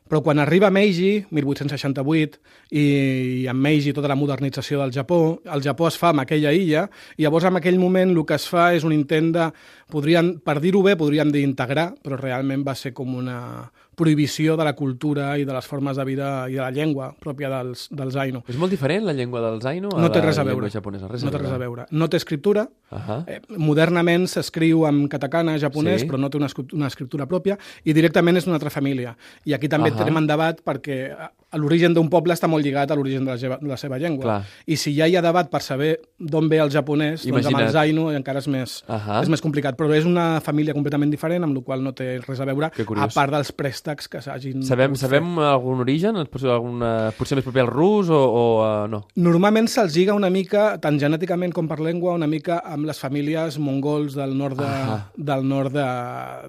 Però 0.05 0.19
quan 0.21 0.37
arriba 0.37 0.67
Meiji, 0.69 1.23
1868, 1.33 2.37
i 2.77 3.47
amb 3.49 3.63
Meiji 3.63 3.93
tota 3.95 4.07
la 4.11 4.17
modernització 4.19 4.81
del 4.83 4.91
Japó, 4.93 5.39
el 5.49 5.63
Japó 5.65 5.87
es 5.87 5.97
fa 5.97 6.11
amb 6.11 6.21
aquella 6.21 6.51
illa, 6.53 6.83
i 7.17 7.23
llavors 7.25 7.47
en 7.49 7.57
aquell 7.57 7.79
moment 7.81 8.11
el 8.13 8.21
que 8.27 8.35
es 8.37 8.45
fa 8.51 8.67
és 8.75 8.83
un 8.85 8.93
intent 8.93 9.31
de, 9.33 9.47
podrien, 9.89 10.35
per 10.45 10.59
dir-ho 10.61 10.83
bé, 10.85 10.93
podríem 10.99 11.31
dir 11.33 11.41
integrar, 11.47 11.93
però 12.03 12.19
realment 12.21 12.61
va 12.67 12.75
ser 12.77 12.93
com 12.93 13.15
una 13.17 13.71
prohibició 13.95 14.55
de 14.57 14.63
la 14.67 14.73
cultura 14.75 15.37
i 15.39 15.45
de 15.45 15.53
les 15.53 15.65
formes 15.65 15.97
de 15.97 16.05
vida 16.05 16.49
i 16.49 16.53
de 16.53 16.61
la 16.61 16.71
llengua 16.71 17.13
pròpia 17.19 17.49
dels, 17.49 17.87
dels 17.91 18.15
Ainu. 18.15 18.43
És 18.47 18.57
molt 18.57 18.71
diferent 18.71 19.05
la 19.05 19.13
llengua 19.13 19.41
dels 19.41 19.65
Ainu 19.65 19.89
a 19.95 20.01
No 20.01 20.11
té 20.11 20.19
la 20.19 20.25
res 20.27 20.37
a 20.37 20.43
llengua 20.43 20.61
veure. 20.61 20.71
japonesa? 20.73 21.07
Res 21.07 21.23
no 21.23 21.31
té 21.31 21.37
res 21.39 21.51
a 21.51 21.57
veure. 21.57 21.85
No 21.91 22.09
té 22.09 22.17
escriptura, 22.17 22.67
Ahà. 22.91 23.23
Eh, 23.27 23.41
modernament 23.57 24.27
s'escriu 24.27 24.85
en 24.87 25.07
katakana 25.07 25.57
japonès, 25.59 26.01
Sí. 26.01 26.07
però 26.07 26.17
no 26.19 26.29
té 26.29 26.37
una, 26.37 26.47
una 26.73 26.87
escriptura 26.87 27.25
pròpia, 27.25 27.57
i 27.83 27.93
directament 27.93 28.37
és 28.37 28.45
d'una 28.45 28.55
altra 28.55 28.69
família. 28.69 29.15
I 29.45 29.53
aquí 29.53 29.67
també 29.69 29.89
Ahà. 29.91 29.97
tenim 29.97 30.17
en 30.17 30.27
debat 30.27 30.61
perquè 30.63 31.15
l'origen 31.57 31.93
d'un 31.93 32.09
poble 32.09 32.33
està 32.35 32.47
molt 32.51 32.63
lligat 32.65 32.91
a 32.91 32.95
l'origen 32.95 33.25
de, 33.25 33.31
la 33.31 33.37
seva- 33.37 33.57
de 33.61 33.67
la 33.67 33.77
seva 33.77 33.97
llengua. 33.97 34.23
Clar. 34.23 34.37
I 34.67 34.75
si 34.77 34.93
ja 34.95 35.07
hi 35.07 35.15
ha 35.15 35.21
debat 35.21 35.49
per 35.49 35.61
saber 35.61 35.99
d'on 36.19 36.49
ve 36.49 36.57
el 36.63 36.69
japonès, 36.71 37.23
doncs 37.25 37.45
amb 37.45 37.51
Imagina't. 37.55 37.67
els 37.67 37.75
Ainu 37.75 38.09
encara 38.15 38.39
és 38.39 38.47
més, 38.47 38.83
Ahà. 38.87 39.21
és 39.23 39.29
més 39.29 39.41
complicat. 39.41 39.75
Però 39.77 39.91
és 39.95 40.05
una 40.05 40.39
família 40.41 40.73
completament 40.73 41.11
diferent, 41.11 41.43
amb 41.43 41.55
la 41.55 41.61
qual 41.63 41.83
no 41.83 41.93
té 41.93 42.19
res 42.27 42.39
a 42.39 42.45
veure, 42.45 42.71
a 42.71 43.07
part 43.13 43.31
dels 43.31 43.51
préstecs 43.51 44.07
que 44.07 44.21
s'hagin... 44.21 44.63
Sabem, 44.63 44.95
sabem 44.95 45.37
algun 45.39 45.79
origen? 45.83 46.15
Potser, 46.31 46.49
alguna, 46.49 47.11
potser 47.17 47.35
més 47.39 47.45
proper 47.45 47.61
al 47.65 47.71
rus 47.71 48.09
o, 48.09 48.19
o 48.19 48.43
uh, 48.63 48.87
no? 48.91 49.03
Normalment 49.15 49.67
se'ls 49.71 49.95
lliga 49.95 50.13
una 50.13 50.29
mica, 50.29 50.77
tant 50.81 50.99
genèticament 50.99 51.53
com 51.53 51.67
per 51.67 51.79
llengua, 51.79 52.13
una 52.15 52.27
mica 52.27 52.59
amb 52.65 52.85
les 52.89 52.99
famílies 52.99 53.57
mongols 53.59 54.15
del 54.15 54.35
nord 54.37 54.57
de, 54.59 54.65
Ahà. 54.65 54.99
del 55.15 55.47
nord 55.47 55.71
de, 55.75 55.85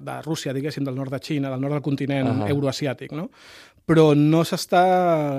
de 0.03 0.21
Rússia, 0.25 0.53
diguéssim, 0.53 0.83
del 0.83 0.95
nord 0.95 1.11
de 1.11 1.19
Xina, 1.19 1.49
del 1.53 1.61
nord 1.61 1.73
del 1.77 1.81
continent 1.85 2.27
Ahà. 2.27 2.49
euroasiàtic, 2.51 3.11
no? 3.13 3.29
Però 3.87 4.09
no 4.19 4.41
s'està 4.43 4.81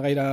gaire 0.01 0.25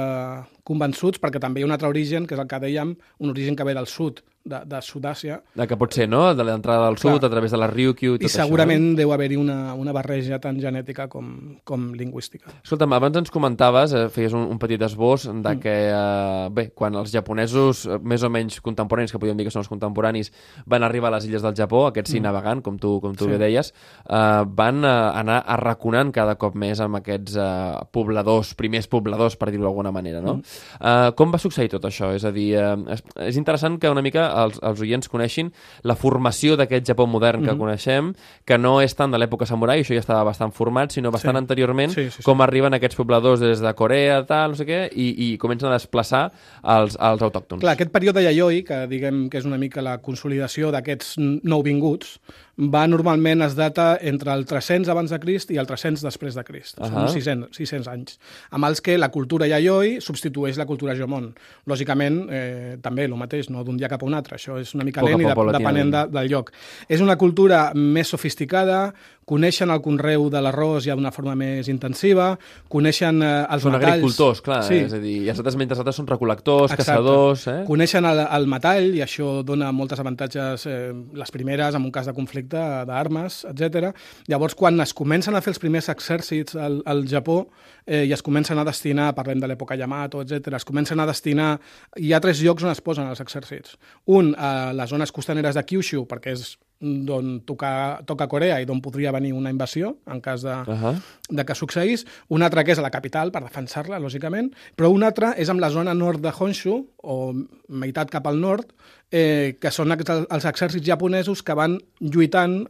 convençuts 0.63 1.19
perquè 1.19 1.41
també 1.43 1.60
hi 1.60 1.65
ha 1.65 1.67
un 1.67 1.75
altre 1.75 1.89
origen, 1.91 2.24
que 2.24 2.38
és 2.38 2.41
el 2.41 2.48
que 2.48 2.62
dèiem, 2.63 2.93
un 3.19 3.34
origen 3.34 3.57
que 3.60 3.65
ve 3.67 3.74
del 3.75 3.89
sud, 3.91 4.22
de, 4.45 4.59
de 4.69 4.79
Sud-àsia, 4.85 5.39
De 5.57 5.65
que 5.67 5.75
pot 5.75 5.91
ser, 5.95 6.05
no? 6.07 6.35
De 6.37 6.43
l'entrada 6.45 6.85
del 6.85 6.97
sud, 7.01 7.17
Clar. 7.17 7.25
a 7.25 7.33
través 7.33 7.51
de 7.51 7.57
la 7.57 7.65
Ryukyu 7.67 8.13
i 8.13 8.19
tot 8.19 8.27
i 8.27 8.29
això. 8.29 8.43
segurament 8.45 8.91
deu 8.95 9.11
haver-hi 9.11 9.39
una, 9.41 9.73
una 9.73 9.91
barreja 9.91 10.37
tant 10.39 10.59
genètica 10.61 11.07
com, 11.09 11.57
com 11.65 11.87
lingüística. 11.97 12.51
Escolta'm, 12.61 12.93
abans 12.93 13.17
ens 13.17 13.31
comentaves, 13.33 13.95
eh, 13.97 14.05
feies 14.13 14.33
un, 14.37 14.45
un 14.53 14.59
petit 14.61 14.81
esbós 14.85 15.25
Mm. 15.25 15.41
de 15.41 15.53
que, 15.59 15.73
eh, 15.89 16.49
bé, 16.53 16.67
quan 16.77 16.93
els 16.95 17.09
japonesos, 17.11 17.85
eh, 17.87 17.97
més 18.03 18.21
o 18.21 18.29
menys 18.29 18.59
contemporanis, 18.61 19.11
que 19.11 19.17
podríem 19.17 19.37
dir 19.37 19.45
que 19.47 19.51
són 19.51 19.63
els 19.63 19.69
contemporanis, 19.71 20.31
van 20.67 20.83
arribar 20.85 21.09
a 21.09 21.15
les 21.17 21.25
illes 21.25 21.41
del 21.41 21.55
Japó, 21.57 21.87
aquests 21.87 22.11
sí 22.11 22.19
navegant, 22.21 22.61
com 22.61 22.77
tu, 22.77 22.99
com 23.01 23.15
tu 23.15 23.25
Mm. 23.25 23.27
Sí. 23.27 23.31
bé 23.31 23.37
deies, 23.39 23.73
eh, 24.07 24.43
van 24.45 24.83
eh, 24.85 24.87
anar 25.23 25.39
arraconant 25.47 26.11
cada 26.13 26.35
cop 26.35 26.53
més 26.53 26.79
amb 26.79 26.97
aquests 27.01 27.35
eh, 27.35 27.81
pobladors, 27.91 28.53
primers 28.53 28.85
pobladors, 28.87 29.35
per 29.35 29.49
dir-ho 29.49 29.63
d'alguna 29.63 29.91
manera, 29.91 30.21
no? 30.21 30.35
Mm. 30.35 30.41
Eh, 30.81 31.11
com 31.17 31.31
va 31.33 31.39
succeir 31.41 31.69
tot 31.73 31.83
això? 31.89 32.13
És 32.13 32.23
a 32.25 32.31
dir, 32.31 32.53
eh, 32.53 32.75
és, 32.93 33.03
és 33.31 33.37
interessant 33.37 33.79
que 33.79 33.89
una 33.89 34.03
mica 34.05 34.34
els, 34.43 34.59
els 34.61 34.81
oients 34.81 35.07
coneixin 35.09 35.51
la 35.83 35.95
formació 35.95 36.57
d'aquest 36.59 36.85
Japó 36.91 37.07
modern 37.07 37.43
que 37.45 37.51
Mhm. 37.53 37.59
coneixem, 37.59 38.13
que 38.45 38.57
no 38.57 38.81
és 38.81 38.93
tant 38.95 39.11
de 39.11 39.17
l'època 39.17 39.45
samurai, 39.45 39.81
això 39.81 39.93
ja 39.95 39.99
estava 40.03 40.23
bastant 40.23 40.51
format, 40.53 40.91
sinó 40.91 41.11
bastant 41.11 41.35
Sí. 41.35 41.43
anteriorment, 41.43 41.91
Sí, 41.93 42.09
sí, 42.09 42.17
sí. 42.17 42.23
com 42.23 42.41
arriben 42.41 42.73
aquests 42.73 42.95
pobladors 42.95 43.39
des 43.39 43.59
de 43.61 43.73
Corea, 43.73 44.25
tal, 44.25 44.51
no 44.51 44.55
sé 44.57 44.65
què, 44.65 44.89
i, 44.93 45.31
i 45.33 45.37
comencen 45.37 45.69
a 45.69 45.73
desplaçar 45.73 46.31
els, 46.63 46.97
els 46.99 47.21
autòctons. 47.21 47.61
Clar, 47.61 47.73
aquest 47.73 47.91
període 47.91 48.23
Yayoi, 48.23 48.63
que 48.63 48.85
diguem 48.87 49.29
que 49.29 49.37
és 49.37 49.45
una 49.45 49.57
mica 49.57 49.81
la 49.81 49.97
consolidació 50.01 50.71
d'aquests 50.71 51.15
nouvinguts, 51.43 52.19
va 52.55 52.85
normalment 52.88 53.43
es 53.43 53.55
data 53.55 53.97
entre 54.01 54.31
el 54.33 54.45
300 54.47 54.89
abans 54.89 55.12
de 55.12 55.19
Crist 55.19 55.51
i 55.51 55.57
el 55.59 55.67
300 55.67 56.05
després 56.05 56.38
de 56.38 56.43
Crist. 56.47 56.79
Ahà. 56.79 56.91
Són 56.91 57.09
600, 57.17 57.51
600 57.57 57.89
anys. 57.91 58.19
Amb 58.55 58.69
els 58.69 58.81
que 58.81 58.97
la 58.97 59.09
cultura 59.12 59.47
Yayoi 59.51 59.97
substitueix 60.03 60.57
la 60.57 60.67
cultura 60.69 60.95
Jomon. 60.95 61.33
Lògicament, 61.67 62.21
eh, 62.29 62.77
també 62.81 63.09
el 63.09 63.17
mateix, 63.19 63.50
no 63.51 63.65
d'un 63.67 63.77
dia 63.77 63.91
cap 63.91 64.03
a 64.03 64.07
un 64.07 64.15
altre. 64.15 64.39
Això 64.39 64.59
és 64.62 64.74
una 64.75 64.88
mica 64.88 65.03
Poc 65.03 65.12
lent 65.12 65.25
i 65.25 65.27
de, 65.27 65.35
depenent 65.57 65.91
de, 65.91 66.05
del 66.15 66.31
lloc. 66.31 66.53
És 66.88 67.03
una 67.03 67.17
cultura 67.19 67.71
més 67.75 68.07
sofisticada, 68.07 68.93
coneixen 69.25 69.71
el 69.74 69.81
conreu 69.81 70.29
de 70.29 70.39
l'arròs 70.39 70.85
ja 70.85 70.95
d'una 70.95 71.12
forma 71.12 71.33
més 71.35 71.67
intensiva, 71.67 72.35
coneixen 72.69 73.24
eh, 73.25 73.31
els 73.50 73.65
Són 73.65 73.74
metalls... 73.74 73.97
agricultors, 73.97 74.41
clar, 74.45 74.62
sí. 74.67 74.83
és 74.85 74.93
a 74.93 75.00
dir, 75.01 75.15
i 75.25 75.31
els 75.33 75.41
altres 75.41 75.57
mentre 75.57 75.74
els 75.74 75.81
altres 75.81 75.97
són 75.97 76.07
recol·lectors, 76.07 76.69
Exacte. 76.69 76.85
caçadors... 76.85 77.47
Eh? 77.50 77.57
Coneixen 77.65 78.05
el, 78.05 78.21
el 78.38 78.45
metall 78.51 78.91
i 78.93 79.01
això 79.01 79.39
dona 79.43 79.71
moltes 79.74 80.00
avantatges, 80.00 80.67
eh, 80.69 80.93
les 81.17 81.33
primeres 81.33 81.75
en 81.75 81.89
un 81.89 81.91
cas 81.91 82.05
de 82.05 82.13
conflicte 82.13 82.44
d'armes, 82.49 83.41
etc. 83.49 83.91
Llavors, 84.31 84.55
quan 84.57 84.79
es 84.83 84.93
comencen 84.97 85.35
a 85.35 85.41
fer 85.45 85.53
els 85.53 85.61
primers 85.61 85.89
exèrcits 85.93 86.57
al, 86.59 86.81
al 86.85 87.05
Japó 87.09 87.41
eh, 87.85 88.03
i 88.05 88.13
es 88.15 88.23
comencen 88.25 88.59
a 88.59 88.67
destinar, 88.67 89.11
parlem 89.17 89.41
de 89.41 89.49
l'època 89.49 89.77
Yamato, 89.79 90.21
etc., 90.23 90.55
es 90.59 90.67
comencen 90.67 90.99
a 90.99 91.09
destinar... 91.09 91.55
Hi 91.95 92.13
ha 92.13 92.21
tres 92.21 92.41
llocs 92.43 92.65
on 92.65 92.73
es 92.73 92.83
posen 92.83 93.09
els 93.09 93.21
exèrcits. 93.23 93.77
Un, 94.11 94.33
a 94.37 94.71
les 94.75 94.89
zones 94.91 95.13
costaneres 95.15 95.55
de 95.55 95.63
Kyushu, 95.65 96.05
perquè 96.09 96.35
és 96.35 96.55
d'on 96.79 97.39
toca, 97.46 98.01
toca 98.05 98.27
Corea 98.27 98.60
i 98.62 98.65
d'on 98.65 98.82
podria 98.82 99.12
venir 99.12 99.32
una 99.34 99.50
invasió 99.50 99.98
en 100.12 100.20
cas 100.22 100.41
de, 100.44 100.53
Uh 100.67 100.74
-huh. 100.75 101.01
de 101.29 101.46
que 101.46 101.55
succeís, 101.55 102.05
un 102.29 102.41
altre 102.44 102.63
que 102.63 102.72
és 102.72 102.79
a 102.79 102.82
la 102.82 102.91
capital, 102.91 103.32
per 103.32 103.44
defensar-la, 103.44 104.00
lògicament, 104.00 104.53
però 104.75 104.89
un 104.91 105.03
altre 105.03 105.34
és 105.38 105.50
amb 105.50 105.60
la 105.60 105.70
zona 105.70 105.94
nord 105.94 106.20
de 106.22 106.32
Honshu, 106.38 106.88
o 106.98 107.34
meitat 107.70 108.10
cap 108.10 108.27
al 108.27 108.39
nord, 108.39 108.74
eh, 109.12 109.58
que 109.60 109.72
són 109.72 109.91
ex- 109.91 110.10
els 110.29 110.46
exèrcits 110.46 110.86
japonesos 110.86 111.41
que 111.44 111.53
van 111.53 111.79
lluitant 112.00 112.67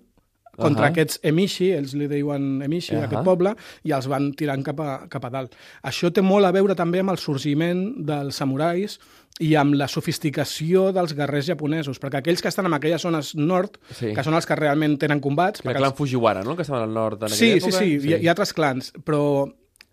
contra 0.57 0.87
Ahà. 0.87 0.91
aquests 0.91 1.19
emishi, 1.23 1.71
ells 1.71 1.93
li 1.93 2.07
diuen 2.07 2.61
emishi, 2.63 2.95
Ahà. 2.95 3.05
aquest 3.09 3.23
poble, 3.23 3.55
i 3.83 3.91
els 3.91 4.07
van 4.07 4.31
tirant 4.33 4.63
cap 4.63 4.79
a, 4.79 5.07
cap 5.09 5.25
a 5.25 5.29
dalt. 5.29 5.55
Això 5.83 6.11
té 6.11 6.21
molt 6.21 6.45
a 6.45 6.51
veure 6.51 6.75
també 6.75 6.99
amb 6.99 7.11
el 7.11 7.17
sorgiment 7.17 7.93
dels 8.05 8.35
samurais 8.35 8.99
i 9.43 9.53
amb 9.59 9.73
la 9.75 9.87
sofisticació 9.91 10.93
dels 10.95 11.13
guerrers 11.13 11.45
japonesos, 11.49 11.99
perquè 11.99 12.21
aquells 12.21 12.41
que 12.41 12.47
estan 12.47 12.65
en 12.69 12.73
aquelles 12.77 13.01
zones 13.03 13.33
nord, 13.35 13.77
Sí. 13.91 14.13
que 14.15 14.23
són 14.23 14.33
els 14.33 14.45
que 14.45 14.55
realment 14.55 14.97
tenen 14.97 15.19
combats... 15.19 15.59
El 15.59 15.69
perquè 15.71 15.77
clan 15.81 15.91
els- 15.91 15.97
Fujiwara, 15.97 16.43
no?, 16.43 16.55
que 16.55 16.61
estaven 16.63 16.83
al 16.83 16.93
nord 16.93 17.23
en 17.23 17.29
Sí, 17.29 17.51
aquella 17.51 17.59
sí, 17.59 17.67
època. 17.67 17.79
sí, 17.79 18.09
hi, 18.09 18.15
hi 18.23 18.27
ha 18.27 18.31
altres 18.31 18.53
clans, 18.53 18.93
però 19.03 19.51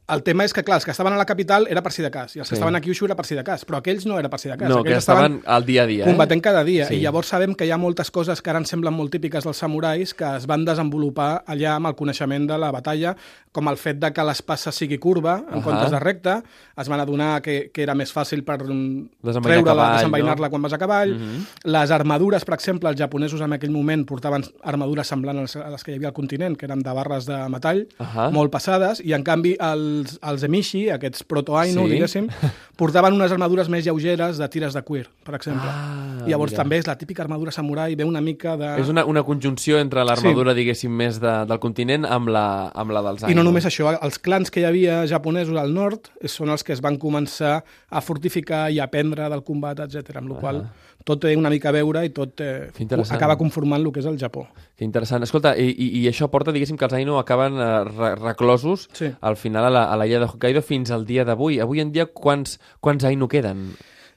el 0.09 0.23
tema 0.23 0.45
és 0.45 0.53
que, 0.53 0.65
clar, 0.65 0.77
els 0.77 0.85
que 0.85 0.91
estaven 0.91 1.13
a 1.13 1.17
la 1.17 1.25
capital 1.25 1.67
era 1.71 1.81
per 1.83 1.93
si 1.93 2.03
de 2.03 2.11
cas, 2.11 2.35
i 2.37 2.41
els 2.41 2.49
que 2.49 2.57
Sí. 2.57 2.59
estaven 2.61 2.75
a 2.77 2.81
Kyushu 2.81 3.05
era 3.07 3.15
per 3.17 3.25
si 3.25 3.35
de 3.37 3.45
cas, 3.45 3.65
però 3.65 3.79
aquells 3.79 4.05
no 4.05 4.19
era 4.19 4.29
per 4.29 4.39
si 4.41 4.49
de 4.49 4.57
cas. 4.59 4.69
No, 4.69 4.81
aquells 4.81 4.89
que 4.95 4.99
estaven 4.99 5.43
al 5.47 5.65
dia 5.65 5.85
a 5.85 5.87
dia. 5.87 6.05
combatent 6.05 6.39
eh? 6.39 6.43
cada 6.43 6.65
dia, 6.65 6.87
Sí. 6.87 6.97
i 6.97 7.01
llavors 7.01 7.29
sabem 7.29 7.55
que 7.55 7.65
hi 7.65 7.71
ha 7.71 7.79
moltes 7.79 8.11
coses 8.11 8.43
que 8.43 8.51
ara 8.51 8.59
ens 8.59 8.69
semblen 8.69 8.93
molt 8.95 9.11
típiques 9.13 9.45
dels 9.45 9.57
samurais 9.57 10.13
que 10.13 10.25
es 10.37 10.47
van 10.47 10.65
desenvolupar 10.65 11.45
allà 11.47 11.77
amb 11.77 11.87
el 11.87 11.95
coneixement 11.95 12.47
de 12.49 12.59
la 12.59 12.71
batalla, 12.73 13.17
com 13.53 13.69
el 13.69 13.77
fet 13.77 13.99
de 14.01 14.13
que 14.13 14.23
l'espasa 14.25 14.73
sigui 14.73 14.99
curva 14.99 15.45
en 15.51 15.61
Ahà. 15.61 15.63
comptes 15.63 15.91
de 15.91 15.99
recta, 16.01 16.43
es 16.77 16.89
van 16.89 17.01
adonar 17.01 17.41
que, 17.41 17.71
que 17.73 17.83
era 17.83 17.95
més 17.95 18.13
fàcil 18.13 18.45
per 18.45 18.59
treure-la, 18.59 19.63
cavall, 19.63 19.97
desembeinar-la 19.97 20.37
no? 20.37 20.45
Mhm. 20.47 20.51
quan 20.51 20.63
vas 20.63 20.73
a 20.73 20.79
cavall. 20.79 21.17
Les 21.65 21.91
armadures, 21.91 22.45
per 22.45 22.55
exemple, 22.55 22.89
els 22.91 22.99
japonesos 22.99 23.41
en 23.41 23.53
aquell 23.53 23.71
moment 23.71 24.05
portaven 24.07 24.43
armadures 24.65 25.07
semblants 25.07 25.57
a 25.57 25.71
les 25.71 25.85
que 25.85 25.93
hi 25.93 25.97
havia 25.97 26.09
al 26.09 26.15
continent, 26.15 26.57
que 26.57 26.67
eren 26.67 26.81
de 26.83 26.93
barres 26.93 27.27
de 27.27 27.49
metall, 27.49 27.87
Ahà. 27.99 28.31
molt 28.33 28.51
pesades, 28.51 29.01
i 29.05 29.13
en 29.13 29.23
canvi 29.23 29.57
els, 30.03 30.19
els 30.21 30.43
emishi, 30.49 30.89
aquests 30.93 31.23
proto-ainu, 31.25 31.87
Sí. 31.87 31.95
diguéssim, 31.97 32.27
portaven 32.81 33.15
unes 33.17 33.33
armadures 33.33 33.69
més 33.73 33.85
lleugeres 33.87 34.39
de 34.43 34.49
tires 34.53 34.75
de 34.75 34.83
cuir, 34.83 35.07
per 35.25 35.37
exemple. 35.39 35.69
Ah, 35.71 36.23
I 36.27 36.31
llavors 36.35 36.53
mira. 36.53 36.63
també 36.63 36.79
és 36.83 36.87
la 36.91 36.97
típica 36.99 37.23
armadura 37.25 37.55
samurai, 37.55 37.95
ve 37.99 38.05
una 38.05 38.21
mica 38.21 38.57
de... 38.61 38.75
És 38.83 38.91
una, 38.93 39.05
una 39.09 39.23
conjunció 39.27 39.79
entre 39.81 40.05
l'armadura, 40.05 40.55
diguéssim, 40.59 40.91
més 40.93 41.21
de, 41.23 41.33
del 41.49 41.61
continent 41.63 42.05
amb 42.09 42.29
la, 42.35 42.45
amb 42.75 42.91
la 42.95 43.03
dels 43.09 43.23
I 43.25 43.31
no 43.33 43.41
Ainu. 43.41 43.49
només 43.51 43.67
això, 43.71 43.95
els 44.03 44.19
clans 44.19 44.51
que 44.51 44.61
hi 44.63 44.69
havia 44.69 45.03
japonesos 45.11 45.57
al 45.59 45.73
nord 45.75 46.11
són 46.27 46.51
els 46.51 46.65
que 46.67 46.73
es 46.75 46.83
van 46.85 46.99
començar 46.99 47.61
a 47.91 48.01
fortificar 48.05 48.67
i 48.73 48.81
a 48.81 48.89
aprendre 48.91 49.29
del 49.31 49.45
combat, 49.47 49.81
etc. 49.87 50.17
amb 50.21 50.35
la 50.35 50.41
qual 50.43 50.65
tot 51.03 51.19
té 51.25 51.33
una 51.35 51.51
mica 51.51 51.71
a 51.71 51.75
veure 51.75 52.05
i 52.07 52.13
tot 52.15 52.39
eh, 52.45 52.71
acaba 53.11 53.35
conformant 53.37 53.83
el 53.83 53.91
que 53.91 53.99
és 53.99 54.07
el 54.07 54.19
Japó. 54.21 54.45
Que 54.79 54.85
interessant. 54.87 55.25
Escolta, 55.27 55.57
i, 55.59 55.67
i, 55.75 55.89
i 55.99 56.07
això 56.07 56.29
porta, 56.31 56.53
diguéssim, 56.55 56.77
que 56.79 56.87
els 56.87 56.95
Ainu 56.95 57.17
acaben 57.19 57.59
eh, 57.59 57.71
re 57.91 58.13
reclosos 58.21 58.89
Sí. 58.95 59.09
al 59.21 59.35
final 59.37 59.67
a 59.67 59.71
la, 59.75 59.82
a 59.89 59.97
la 59.99 60.07
illa 60.07 60.21
de 60.23 60.29
Hokkaido 60.31 60.63
fins 60.63 60.93
al 60.95 61.07
dia 61.09 61.25
d'avui. 61.25 61.59
Avui 61.61 61.83
en 61.83 61.93
dia, 61.95 62.07
quants, 62.07 62.59
quants 62.81 63.05
Ainu 63.09 63.29
queden? 63.33 63.73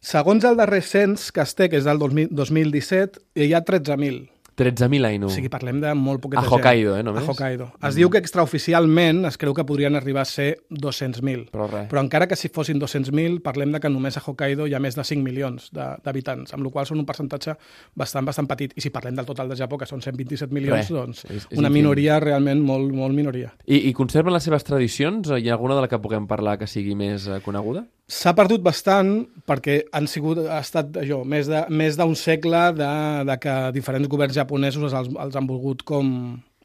Segons 0.06 0.46
el 0.46 0.60
darrer 0.60 0.84
cens 0.86 1.32
que 1.34 1.42
es 1.42 1.56
té, 1.58 1.70
que 1.72 1.80
és 1.82 1.88
del 1.88 1.98
2000 2.02 2.30
2017, 2.36 3.24
hi 3.42 3.54
ha 3.54 3.64
13.000. 3.66 4.35
13.000 4.56 5.06
Ainu. 5.06 5.28
O 5.28 5.30
sigui, 5.30 5.50
parlem 5.52 5.82
de 5.84 5.94
molt 5.94 6.22
poqueta 6.24 6.40
A 6.42 6.46
gent. 6.46 6.54
Hokkaido, 6.54 6.98
eh, 6.98 7.04
només? 7.04 7.24
A 7.28 7.32
Hokkaido. 7.32 7.72
Es 7.84 7.96
diu 7.96 8.10
que 8.10 8.18
extraoficialment 8.18 9.26
es 9.28 9.38
creu 9.38 9.54
que 9.54 9.66
podrien 9.68 9.96
arribar 9.96 10.22
a 10.22 10.26
ser 10.26 10.62
200.000. 10.72 11.50
Però 11.52 11.68
res. 11.68 11.90
Però 11.92 12.00
encara 12.02 12.28
que 12.28 12.38
si 12.40 12.48
fossin 12.50 12.80
200.000, 12.80 13.42
parlem 13.44 13.72
de 13.76 13.80
que 13.84 13.90
només 13.90 14.16
a 14.18 14.24
Hokkaido 14.26 14.68
hi 14.68 14.74
ha 14.74 14.80
més 14.80 14.96
de 14.96 15.04
5 15.04 15.22
milions 15.24 15.70
d'habitants, 15.76 16.54
amb 16.56 16.64
la 16.64 16.72
qual 16.72 16.86
són 16.88 17.00
un 17.00 17.06
percentatge 17.06 17.58
bastant, 17.96 18.26
bastant 18.26 18.48
petit. 18.48 18.74
I 18.78 18.82
si 18.82 18.90
parlem 18.96 19.16
del 19.16 19.26
total 19.26 19.50
de 19.50 19.56
Japó, 19.60 19.78
que 19.78 19.86
són 19.86 20.02
127 20.02 20.54
milions, 20.54 20.78
Res. 20.88 20.90
doncs 20.90 21.26
És- 21.26 21.48
és 21.52 21.58
una 21.60 21.70
minoria 21.70 22.20
realment 22.20 22.62
molt, 22.64 22.92
molt 22.94 23.14
minoria. 23.14 23.54
I, 23.66 23.90
I 23.90 23.94
conserven 23.94 24.34
les 24.34 24.44
seves 24.44 24.64
tradicions? 24.64 25.30
Hi 25.36 25.50
ha 25.50 25.54
alguna 25.54 25.76
de 25.76 25.82
la 25.82 25.88
que 25.92 26.00
puguem 26.00 26.28
parlar 26.28 26.58
que 26.58 26.68
sigui 26.68 26.96
més 26.96 27.28
eh, 27.28 27.42
coneguda? 27.44 27.86
S'ha 28.06 28.36
perdut 28.38 28.62
bastant 28.62 29.24
perquè 29.50 29.80
han 29.98 30.06
sigut, 30.06 30.38
ha 30.46 30.60
estat 30.62 30.94
allò, 31.02 31.24
més 31.26 31.48
de- 31.50 31.64
més 31.74 31.96
d'un 31.98 32.14
segle 32.16 32.68
de, 32.78 32.90
de 33.26 33.38
que 33.42 33.56
diferents 33.74 34.08
governs 34.08 34.36
japonesos 34.38 34.94
els, 34.94 35.10
els 35.10 35.36
han 35.36 35.48
volgut 35.50 35.82
com 35.84 36.12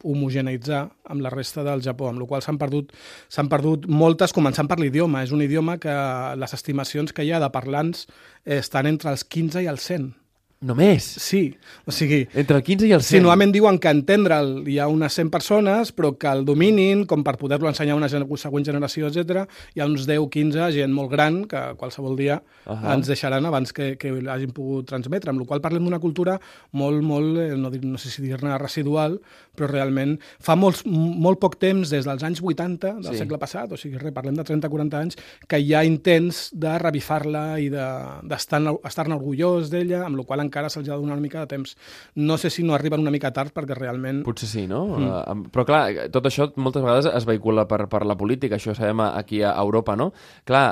homogeneitzar 0.05 0.83
amb 1.13 1.21
la 1.25 1.31
resta 1.33 1.65
del 1.65 1.81
Japó, 1.85 2.09
amb 2.09 2.21
la 2.21 2.27
qual 2.29 2.43
s'han 2.45 2.59
perdut, 2.61 2.93
perdut 3.53 3.87
moltes, 3.89 4.33
començant 4.33 4.69
per 4.69 4.79
l'idioma. 4.81 5.23
És 5.25 5.33
un 5.33 5.43
idioma 5.45 5.79
que 5.81 5.93
les 6.41 6.55
estimacions 6.57 7.13
que 7.13 7.25
hi 7.25 7.33
ha 7.33 7.41
de 7.41 7.51
parlants 7.53 8.07
eh, 8.45 8.59
estan 8.61 8.87
entre 8.87 9.11
els 9.13 9.25
15 9.25 9.63
i 9.65 9.69
els 9.69 9.85
100. 9.89 10.13
Només? 10.61 11.01
Sí, 11.17 11.55
o 11.89 11.91
sigui, 11.91 12.27
Entre 12.37 12.59
el 12.59 12.63
15 12.63 12.85
i 12.85 12.91
el 12.93 13.01
100? 13.01 13.09
Sí, 13.09 13.21
normalment 13.25 13.53
diuen 13.55 13.79
que 13.81 13.89
entendre'l 13.89 14.67
hi 14.69 14.75
ha 14.77 14.91
unes 14.93 15.15
100 15.17 15.31
persones, 15.33 15.89
però 15.97 16.11
que 16.21 16.29
el 16.29 16.43
dominin, 16.45 17.07
com 17.09 17.23
per 17.25 17.39
poder-lo 17.41 17.71
ensenyar 17.71 17.95
a 17.95 17.97
una 17.97 18.11
següent 18.13 18.67
generació, 18.69 19.09
etc. 19.09 19.47
hi 19.73 19.81
ha 19.81 19.87
uns 19.89 20.05
10-15, 20.05 20.67
gent 20.75 20.93
molt 20.93 21.09
gran, 21.15 21.47
que 21.49 21.63
qualsevol 21.81 22.13
dia 22.19 22.43
Ahà. 22.67 22.93
ens 22.93 23.09
deixaran 23.09 23.47
abans 23.49 23.73
que, 23.73 23.95
que 23.97 24.13
l'hagin 24.21 24.53
pogut 24.53 24.85
transmetre, 24.91 25.33
amb 25.33 25.41
la 25.41 25.47
qual 25.49 25.63
parlem 25.65 25.87
d'una 25.89 25.99
cultura 25.99 26.37
molt, 26.77 27.01
molt, 27.09 27.39
eh, 27.41 27.57
no, 27.57 27.71
dir, 27.73 27.81
no 27.89 27.97
sé 27.97 28.13
si 28.13 28.21
dir-ne 28.21 28.59
residual, 28.61 29.17
però 29.57 29.65
realment 29.73 30.19
fa 30.45 30.59
molts, 30.61 30.85
molt 30.85 31.41
poc 31.41 31.57
temps, 31.57 31.89
des 31.89 32.05
dels 32.05 32.23
anys 32.29 32.45
80 32.45 32.99
del 33.01 33.15
Sí. 33.15 33.23
segle 33.25 33.39
passat, 33.41 33.73
o 33.73 33.79
sigui, 33.81 33.97
res, 33.97 34.13
parlem 34.13 34.37
de 34.37 34.45
30-40 34.45 35.01
anys, 35.01 35.17
que 35.49 35.57
hi 35.59 35.73
ha 35.73 35.87
intents 35.89 36.51
de 36.53 36.77
revifar-la 36.85 37.57
i 37.59 37.71
d'estar 37.73 38.21
de, 38.21 38.29
d'estar-ne 38.29 38.77
estar-ne 38.85 39.17
orgullós 39.17 39.71
d'ella, 39.73 40.05
amb 40.05 40.21
la 40.21 40.25
qual 40.29 40.50
encara 40.51 40.69
se'ls 40.71 40.89
ha 40.89 40.97
de 40.97 41.01
donar 41.01 41.17
una 41.17 41.25
mica 41.25 41.45
de 41.45 41.51
temps. 41.55 41.77
No 42.19 42.37
sé 42.39 42.51
si 42.51 42.65
no 42.67 42.75
arriben 42.75 43.01
una 43.01 43.15
mica 43.15 43.31
tard, 43.33 43.55
perquè 43.55 43.79
realment... 43.79 44.25
Potser 44.27 44.51
sí, 44.51 44.67
no? 44.71 44.83
Mm. 44.99 45.47
Però 45.55 45.65
clar, 45.69 45.85
tot 46.13 46.27
això 46.29 46.51
moltes 46.61 46.83
vegades 46.85 47.09
es 47.15 47.27
vehicula 47.29 47.67
per, 47.71 47.85
per 47.93 48.03
la 48.09 48.17
política, 48.19 48.59
això 48.59 48.75
sabem 48.77 49.03
aquí 49.07 49.43
a 49.47 49.55
Europa, 49.63 49.97
no? 49.97 50.11
Clar, 50.49 50.65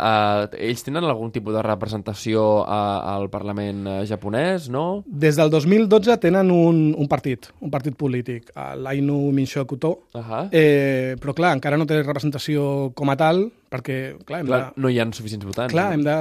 eh, 0.52 0.66
ells 0.68 0.84
tenen 0.86 1.06
algun 1.06 1.32
tipus 1.34 1.54
de 1.54 1.62
representació 1.64 2.64
a, 2.64 2.80
al 3.14 3.28
Parlament 3.32 3.86
eh, 3.86 3.98
japonès, 4.08 4.68
no? 4.72 5.02
Des 5.06 5.38
del 5.38 5.52
2012 5.54 6.18
tenen 6.22 6.50
un, 6.54 6.82
un 6.98 7.08
partit, 7.10 7.50
un 7.64 7.70
partit 7.72 7.96
polític, 7.98 8.50
l'Ainu 8.82 9.20
Minshokuto, 9.34 9.94
Ahà. 10.18 10.46
eh, 10.52 11.16
però 11.20 11.36
clar, 11.36 11.54
encara 11.58 11.78
no 11.78 11.86
té 11.88 12.00
representació 12.02 12.90
com 12.98 13.14
a 13.14 13.16
tal, 13.20 13.46
perquè 13.70 14.16
clar, 14.24 14.42
Clar, 14.46 14.60
de... 14.74 14.80
no 14.82 14.88
hi 14.90 14.98
ha 14.98 15.06
suficients 15.12 15.44
votants. 15.46 15.72
Clar, 15.72 15.92
hem 15.94 16.02
de, 16.06 16.16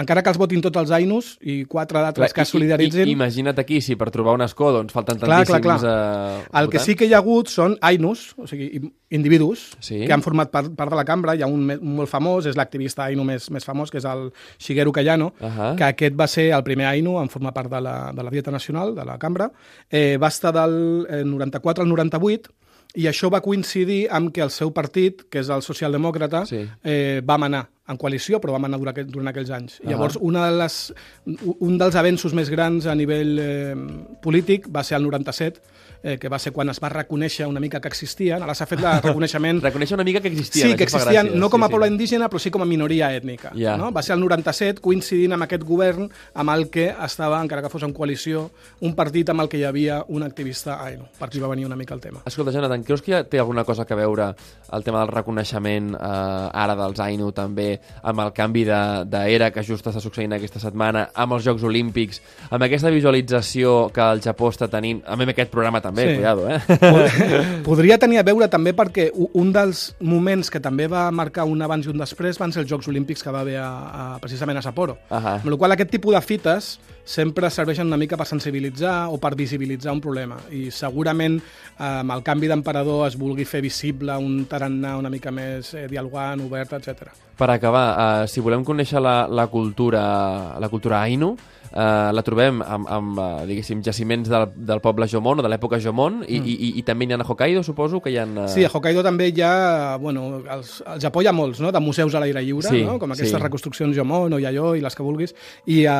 encara 0.00 0.22
que 0.22 0.30
els 0.32 0.38
votin 0.40 0.62
tots 0.64 0.78
els 0.80 0.90
Ainus 0.96 1.34
i 1.42 1.64
quatre 1.68 2.00
d'altres 2.00 2.32
que 2.32 2.42
es 2.42 2.48
solidaritzin... 2.54 3.06
i- 3.08 3.12
Imagina't 3.16 3.58
aquí, 3.60 3.80
si 3.84 3.96
per 3.96 4.10
trobar 4.14 4.34
un 4.38 4.42
escó 4.46 4.72
doncs, 4.72 4.92
falten 4.96 5.18
Clar, 5.20 5.44
tantíssims 5.44 5.62
clar, 5.66 5.78
clar. 5.80 6.40
eh, 6.42 6.60
El 6.62 6.70
que 6.72 6.78
sí 6.80 6.94
que 6.96 7.06
hi 7.06 7.12
ha 7.14 7.18
hagut 7.22 7.48
són 7.52 7.76
Ainus, 7.82 8.32
o 8.38 8.46
sigui, 8.46 8.80
individus, 9.10 9.76
Sí. 9.80 10.02
que 10.06 10.12
han 10.12 10.22
format 10.22 10.50
part, 10.52 10.68
part 10.76 10.90
de 10.92 10.96
la 10.96 11.04
cambra. 11.04 11.34
Hi 11.36 11.42
ha 11.42 11.46
un, 11.48 11.62
un 11.70 11.94
molt 11.96 12.10
famós, 12.10 12.46
és 12.46 12.56
l'activista 12.58 13.04
Ainu 13.06 13.24
més, 13.24 13.50
més 13.50 13.64
famós, 13.64 13.90
que 13.90 13.98
és 14.02 14.04
el 14.08 14.28
Shigeru 14.58 14.92
Kayano, 14.92 15.32
Ahà. 15.40 15.74
que 15.78 15.84
aquest 15.84 16.16
va 16.18 16.26
ser 16.28 16.50
el 16.56 16.64
primer 16.66 16.86
Ainu 16.90 17.16
en 17.20 17.28
formar 17.32 17.54
part 17.56 17.70
de 17.72 17.80
la, 17.80 18.12
de 18.12 18.22
la 18.26 18.30
Dieta 18.30 18.50
Nacional, 18.52 18.94
de 18.94 19.04
la 19.08 19.16
cambra. 19.18 19.50
Eh, 19.90 20.16
va 20.20 20.28
estar 20.28 20.52
del 20.52 21.06
eh, 21.08 21.22
94 21.24 21.84
al 21.84 21.88
98, 21.88 22.50
i 22.98 23.06
això 23.06 23.30
va 23.30 23.40
coincidir 23.44 24.08
amb 24.10 24.32
que 24.34 24.42
el 24.42 24.50
seu 24.50 24.72
partit, 24.74 25.22
que 25.30 25.38
és 25.44 25.48
el 25.54 25.62
socialdemòcrata, 25.62 26.44
Sí. 26.50 26.64
eh, 26.84 27.20
va 27.24 27.38
manar 27.38 27.68
en 27.88 27.96
coalició, 27.96 28.40
però 28.40 28.52
va 28.52 28.58
manar 28.60 28.78
durant, 28.78 28.94
aqu- 28.96 29.06
durant 29.08 29.28
aquells 29.32 29.50
anys. 29.50 29.78
Ah. 29.84 29.90
Llavors, 29.90 30.18
una 30.20 30.46
de 30.50 30.56
les, 30.58 30.78
un 31.58 31.78
dels 31.80 31.96
avenços 31.96 32.34
més 32.36 32.50
grans 32.52 32.86
a 32.86 32.94
nivell 32.94 33.38
eh, 33.40 33.74
polític 34.22 34.68
va 34.74 34.82
ser 34.84 34.96
el 34.98 35.04
97, 35.08 35.60
eh, 36.02 36.16
que 36.20 36.28
va 36.30 36.38
ser 36.38 36.52
quan 36.54 36.68
es 36.70 36.78
va 36.78 36.90
reconèixer 36.92 37.46
una 37.48 37.58
mica 37.60 37.80
que 37.80 37.88
existien. 37.90 38.42
Ara 38.44 38.54
s'ha 38.54 38.66
fet 38.70 38.78
el 38.84 39.00
reconeixement... 39.08 39.62
Reconèixer 39.64 39.96
una 39.98 40.04
mica 40.06 40.20
que 40.20 40.28
existien. 40.30 40.70
Sí, 40.70 40.76
que 40.78 40.84
existien 40.86 41.32
no 41.38 41.48
com 41.50 41.62
a 41.64 41.66
Sí, 41.66 41.70
sí. 41.72 41.74
poble 41.74 41.88
indígena, 41.90 42.28
però 42.30 42.38
sí 42.38 42.52
com 42.54 42.62
a 42.62 42.68
minoria 42.68 43.08
ètnica. 43.16 43.50
Ja. 43.58 43.76
No? 43.80 43.90
Va 43.92 44.02
ser 44.06 44.14
el 44.14 44.20
97, 44.22 44.80
coincidint 44.84 45.34
amb 45.34 45.48
aquest 45.48 45.64
govern 45.66 46.06
amb 46.34 46.52
el 46.54 46.68
que 46.70 46.86
estava, 46.92 47.40
encara 47.42 47.64
que 47.64 47.72
fos 47.72 47.82
en 47.82 47.92
coalició, 47.96 48.50
un 48.86 48.94
partit 48.94 49.28
amb 49.32 49.42
el 49.42 49.48
que 49.50 49.58
hi 49.58 49.64
havia 49.66 50.02
un 50.08 50.22
activista 50.22 50.78
Ainu. 50.84 51.08
Per 51.18 51.26
aquí 51.28 51.40
va 51.42 51.48
venir 51.50 51.66
una 51.66 51.76
mica 51.76 51.94
el 51.96 52.00
tema. 52.04 52.22
Escolta, 52.28 52.52
Jonathan, 52.54 52.84
creus 52.86 53.02
que 53.02 53.12
ja 53.16 53.24
té 53.24 53.40
alguna 53.42 53.64
cosa 53.64 53.84
que 53.88 53.96
veure 53.98 54.30
el 54.72 54.84
tema 54.84 55.00
del 55.02 55.10
reconeixement 55.12 55.94
eh, 55.96 55.98
ara 55.98 56.76
dels 56.78 57.00
Ainu 57.00 57.32
també 57.32 57.77
amb 58.02 58.24
el 58.24 58.32
canvi 58.36 58.64
d'era 58.64 59.50
que 59.54 59.64
just 59.66 59.86
està 59.86 60.00
succeint 60.02 60.34
aquesta 60.36 60.60
setmana, 60.62 61.08
amb 61.14 61.36
els 61.36 61.46
Jocs 61.46 61.64
Olímpics, 61.66 62.20
amb 62.50 62.64
aquesta 62.66 62.92
visualització 62.94 63.88
que 63.94 64.04
el 64.14 64.22
Japó 64.24 64.50
està 64.52 64.68
tenint, 64.72 65.02
amb 65.06 65.28
aquest 65.28 65.50
programa 65.52 65.82
també, 65.84 66.08
sí. 66.08 66.18
cuidado, 66.18 66.48
eh? 66.48 66.60
Podria 67.68 67.98
tenir 67.98 68.20
a 68.20 68.26
veure 68.26 68.48
també 68.48 68.74
perquè 68.76 69.08
un 69.14 69.52
dels 69.54 69.88
moments 70.00 70.50
que 70.50 70.60
també 70.60 70.88
va 70.90 71.08
marcar 71.10 71.46
un 71.48 71.62
abans 71.62 71.86
i 71.86 71.92
un 71.92 71.98
després 72.00 72.38
van 72.40 72.54
ser 72.54 72.64
els 72.64 72.70
Jocs 72.70 72.88
Olímpics 72.90 73.24
que 73.24 73.34
va 73.34 73.42
haver 73.46 73.58
a, 73.62 73.68
a, 73.68 74.06
precisament 74.22 74.58
a 74.58 74.62
Sapporo. 74.62 74.98
Uh 75.10 75.16
-huh. 75.16 75.40
Amb 75.40 75.50
la 75.50 75.56
qual 75.56 75.72
aquest 75.72 75.90
tipus 75.90 76.14
de 76.14 76.20
fites 76.20 76.78
sempre 77.08 77.48
serveixen 77.48 77.88
una 77.88 77.96
mica 77.96 78.18
per 78.20 78.26
sensibilitzar 78.28 79.08
o 79.08 79.16
per 79.16 79.32
visibilitzar 79.38 79.94
un 79.96 80.02
problema. 80.04 80.36
I 80.52 80.68
segurament 80.74 81.38
eh, 81.40 81.84
amb 81.86 82.12
el 82.12 82.24
canvi 82.26 82.50
d'emperador 82.52 83.06
es 83.08 83.16
vulgui 83.16 83.48
fer 83.48 83.62
visible 83.64 84.16
un 84.20 84.44
tarannà 84.50 84.98
una 85.00 85.12
mica 85.12 85.32
més 85.32 85.72
eh, 85.74 85.86
dialogant, 85.88 86.44
obert, 86.44 86.76
etc. 86.76 87.08
Per 87.38 87.48
acabar, 87.54 87.86
eh, 87.94 88.26
si 88.28 88.44
volem 88.44 88.66
conèixer 88.66 89.00
la, 89.00 89.22
la 89.30 89.46
cultura 89.48 90.02
la 90.60 90.68
cultura 90.68 91.00
Ainu, 91.00 91.32
eh, 91.72 92.10
la 92.12 92.24
trobem 92.24 92.62
amb, 92.62 92.88
amb 92.88 93.18
eh, 93.18 93.28
diguéssim, 93.50 93.82
jaciments 93.84 94.28
del, 94.30 94.48
del 94.68 94.82
poble 94.84 95.08
Jomon 95.10 95.40
o 95.40 95.44
de 95.44 95.50
l'època 95.50 95.80
Jomon 95.82 96.22
i, 96.26 96.38
mm. 96.40 96.48
i, 96.48 96.54
i, 96.54 96.70
i 96.80 96.84
també 96.86 97.06
n'hi 97.06 97.16
ha 97.16 97.20
a 97.22 97.26
Hokkaido, 97.26 97.62
suposo 97.66 98.00
que 98.04 98.12
hi 98.12 98.18
ha... 98.20 98.26
Uh... 98.26 98.46
Sí, 98.52 98.64
a 98.66 98.72
Hokkaido 98.72 99.04
també 99.06 99.30
hi 99.30 99.42
ha... 99.44 99.96
Bueno, 100.00 100.42
als, 100.48 100.78
al 100.86 101.02
Japó 101.02 101.22
hi 101.22 101.30
ha 101.30 101.34
molts, 101.36 101.62
no?, 101.64 101.72
de 101.74 101.82
museus 101.84 102.14
a 102.14 102.22
l'aire 102.22 102.42
lliure, 102.44 102.68
sí, 102.68 102.82
no? 102.86 102.98
com 103.00 103.12
aquestes 103.14 103.36
sí. 103.36 103.42
reconstruccions 103.42 103.96
Jomon 103.96 104.36
o 104.36 104.42
Yayoi 104.42 104.80
i 104.80 104.84
les 104.84 104.96
que 104.96 105.06
vulguis, 105.06 105.34
i 105.66 105.84
a, 105.90 105.98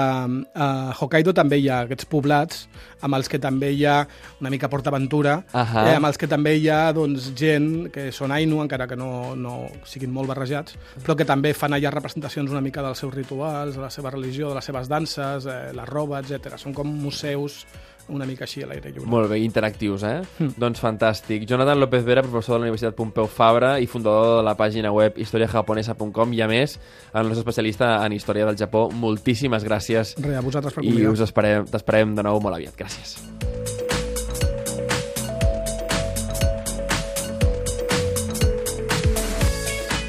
a 0.54 0.68
Hokkaido 0.98 1.34
també 1.36 1.58
hi 1.60 1.68
ha 1.70 1.82
aquests 1.84 2.08
poblats 2.10 2.66
amb 3.06 3.14
els 3.18 3.28
que 3.30 3.38
també 3.38 3.70
hi 3.72 3.84
ha 3.86 4.00
una 4.40 4.50
mica 4.50 4.68
PortAventura, 4.68 5.36
uh 5.52 5.60
-huh. 5.60 5.86
eh, 5.86 5.96
amb 5.96 6.06
els 6.06 6.18
que 6.18 6.26
també 6.26 6.56
hi 6.56 6.68
ha 6.68 6.92
doncs, 6.92 7.32
gent 7.34 7.90
que 7.90 8.10
són 8.12 8.32
Ainu, 8.32 8.62
encara 8.62 8.86
que 8.86 8.96
no, 8.96 9.36
no 9.36 9.68
siguin 9.84 10.10
molt 10.10 10.28
barrejats, 10.28 10.76
però 11.04 11.16
que 11.16 11.24
també 11.24 11.54
fan 11.54 11.72
allà 11.72 11.90
representacions 11.90 12.50
una 12.50 12.60
mica 12.60 12.82
dels 12.82 12.98
seus 12.98 13.14
rituals, 13.14 13.76
de 13.76 13.80
la 13.80 13.90
seva 13.90 14.10
religió, 14.10 14.48
de 14.48 14.54
les 14.54 14.64
seves 14.64 14.88
danses, 14.88 15.46
eh, 15.46 15.72
la 15.72 15.84
roba, 15.84 16.20
etc. 16.20 16.56
Són 16.56 16.74
com 16.74 16.86
museus 16.86 17.66
una 18.08 18.26
mica 18.28 18.46
així 18.46 18.62
a 18.64 18.68
l'aire 18.70 18.92
lliure. 18.92 19.08
Molt 19.10 19.30
bé, 19.30 19.38
interactius, 19.44 20.04
eh? 20.08 20.20
Mm. 20.38 20.56
Doncs 20.60 20.80
fantàstic. 20.82 21.46
Jonathan 21.48 21.80
López 21.80 22.04
Vera, 22.06 22.22
professor 22.24 22.56
de 22.56 22.62
la 22.62 22.68
Universitat 22.68 22.96
Pompeu 22.98 23.28
Fabra 23.30 23.76
i 23.80 23.88
fundador 23.90 24.38
de 24.38 24.46
la 24.46 24.56
pàgina 24.58 24.92
web 24.94 25.18
historiajaponesa.com 25.20 26.32
i, 26.36 26.42
a 26.44 26.48
més, 26.50 26.78
el 27.12 27.28
nostre 27.28 27.44
especialista 27.44 27.96
en 28.04 28.16
història 28.16 28.48
del 28.48 28.58
Japó. 28.60 28.88
Moltíssimes 28.90 29.66
gràcies. 29.66 30.16
Re, 30.24 30.36
a 30.38 30.44
vosaltres 30.44 30.74
per 30.74 30.84
convidar. 30.84 31.08
I 31.08 31.12
us 31.12 31.24
esperem, 31.28 31.68
t'esperem 31.68 32.16
de 32.18 32.26
nou 32.26 32.40
molt 32.44 32.58
aviat. 32.58 32.76
Gràcies. 32.78 33.18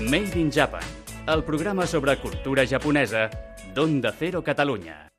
Made 0.10 0.40
in 0.40 0.50
Japan, 0.50 0.82
el 1.28 1.44
programa 1.44 1.86
sobre 1.86 2.18
cultura 2.18 2.66
japonesa 2.66 3.30
d'Onda 3.76 4.12
Cero 4.18 4.42
Catalunya. 4.42 5.06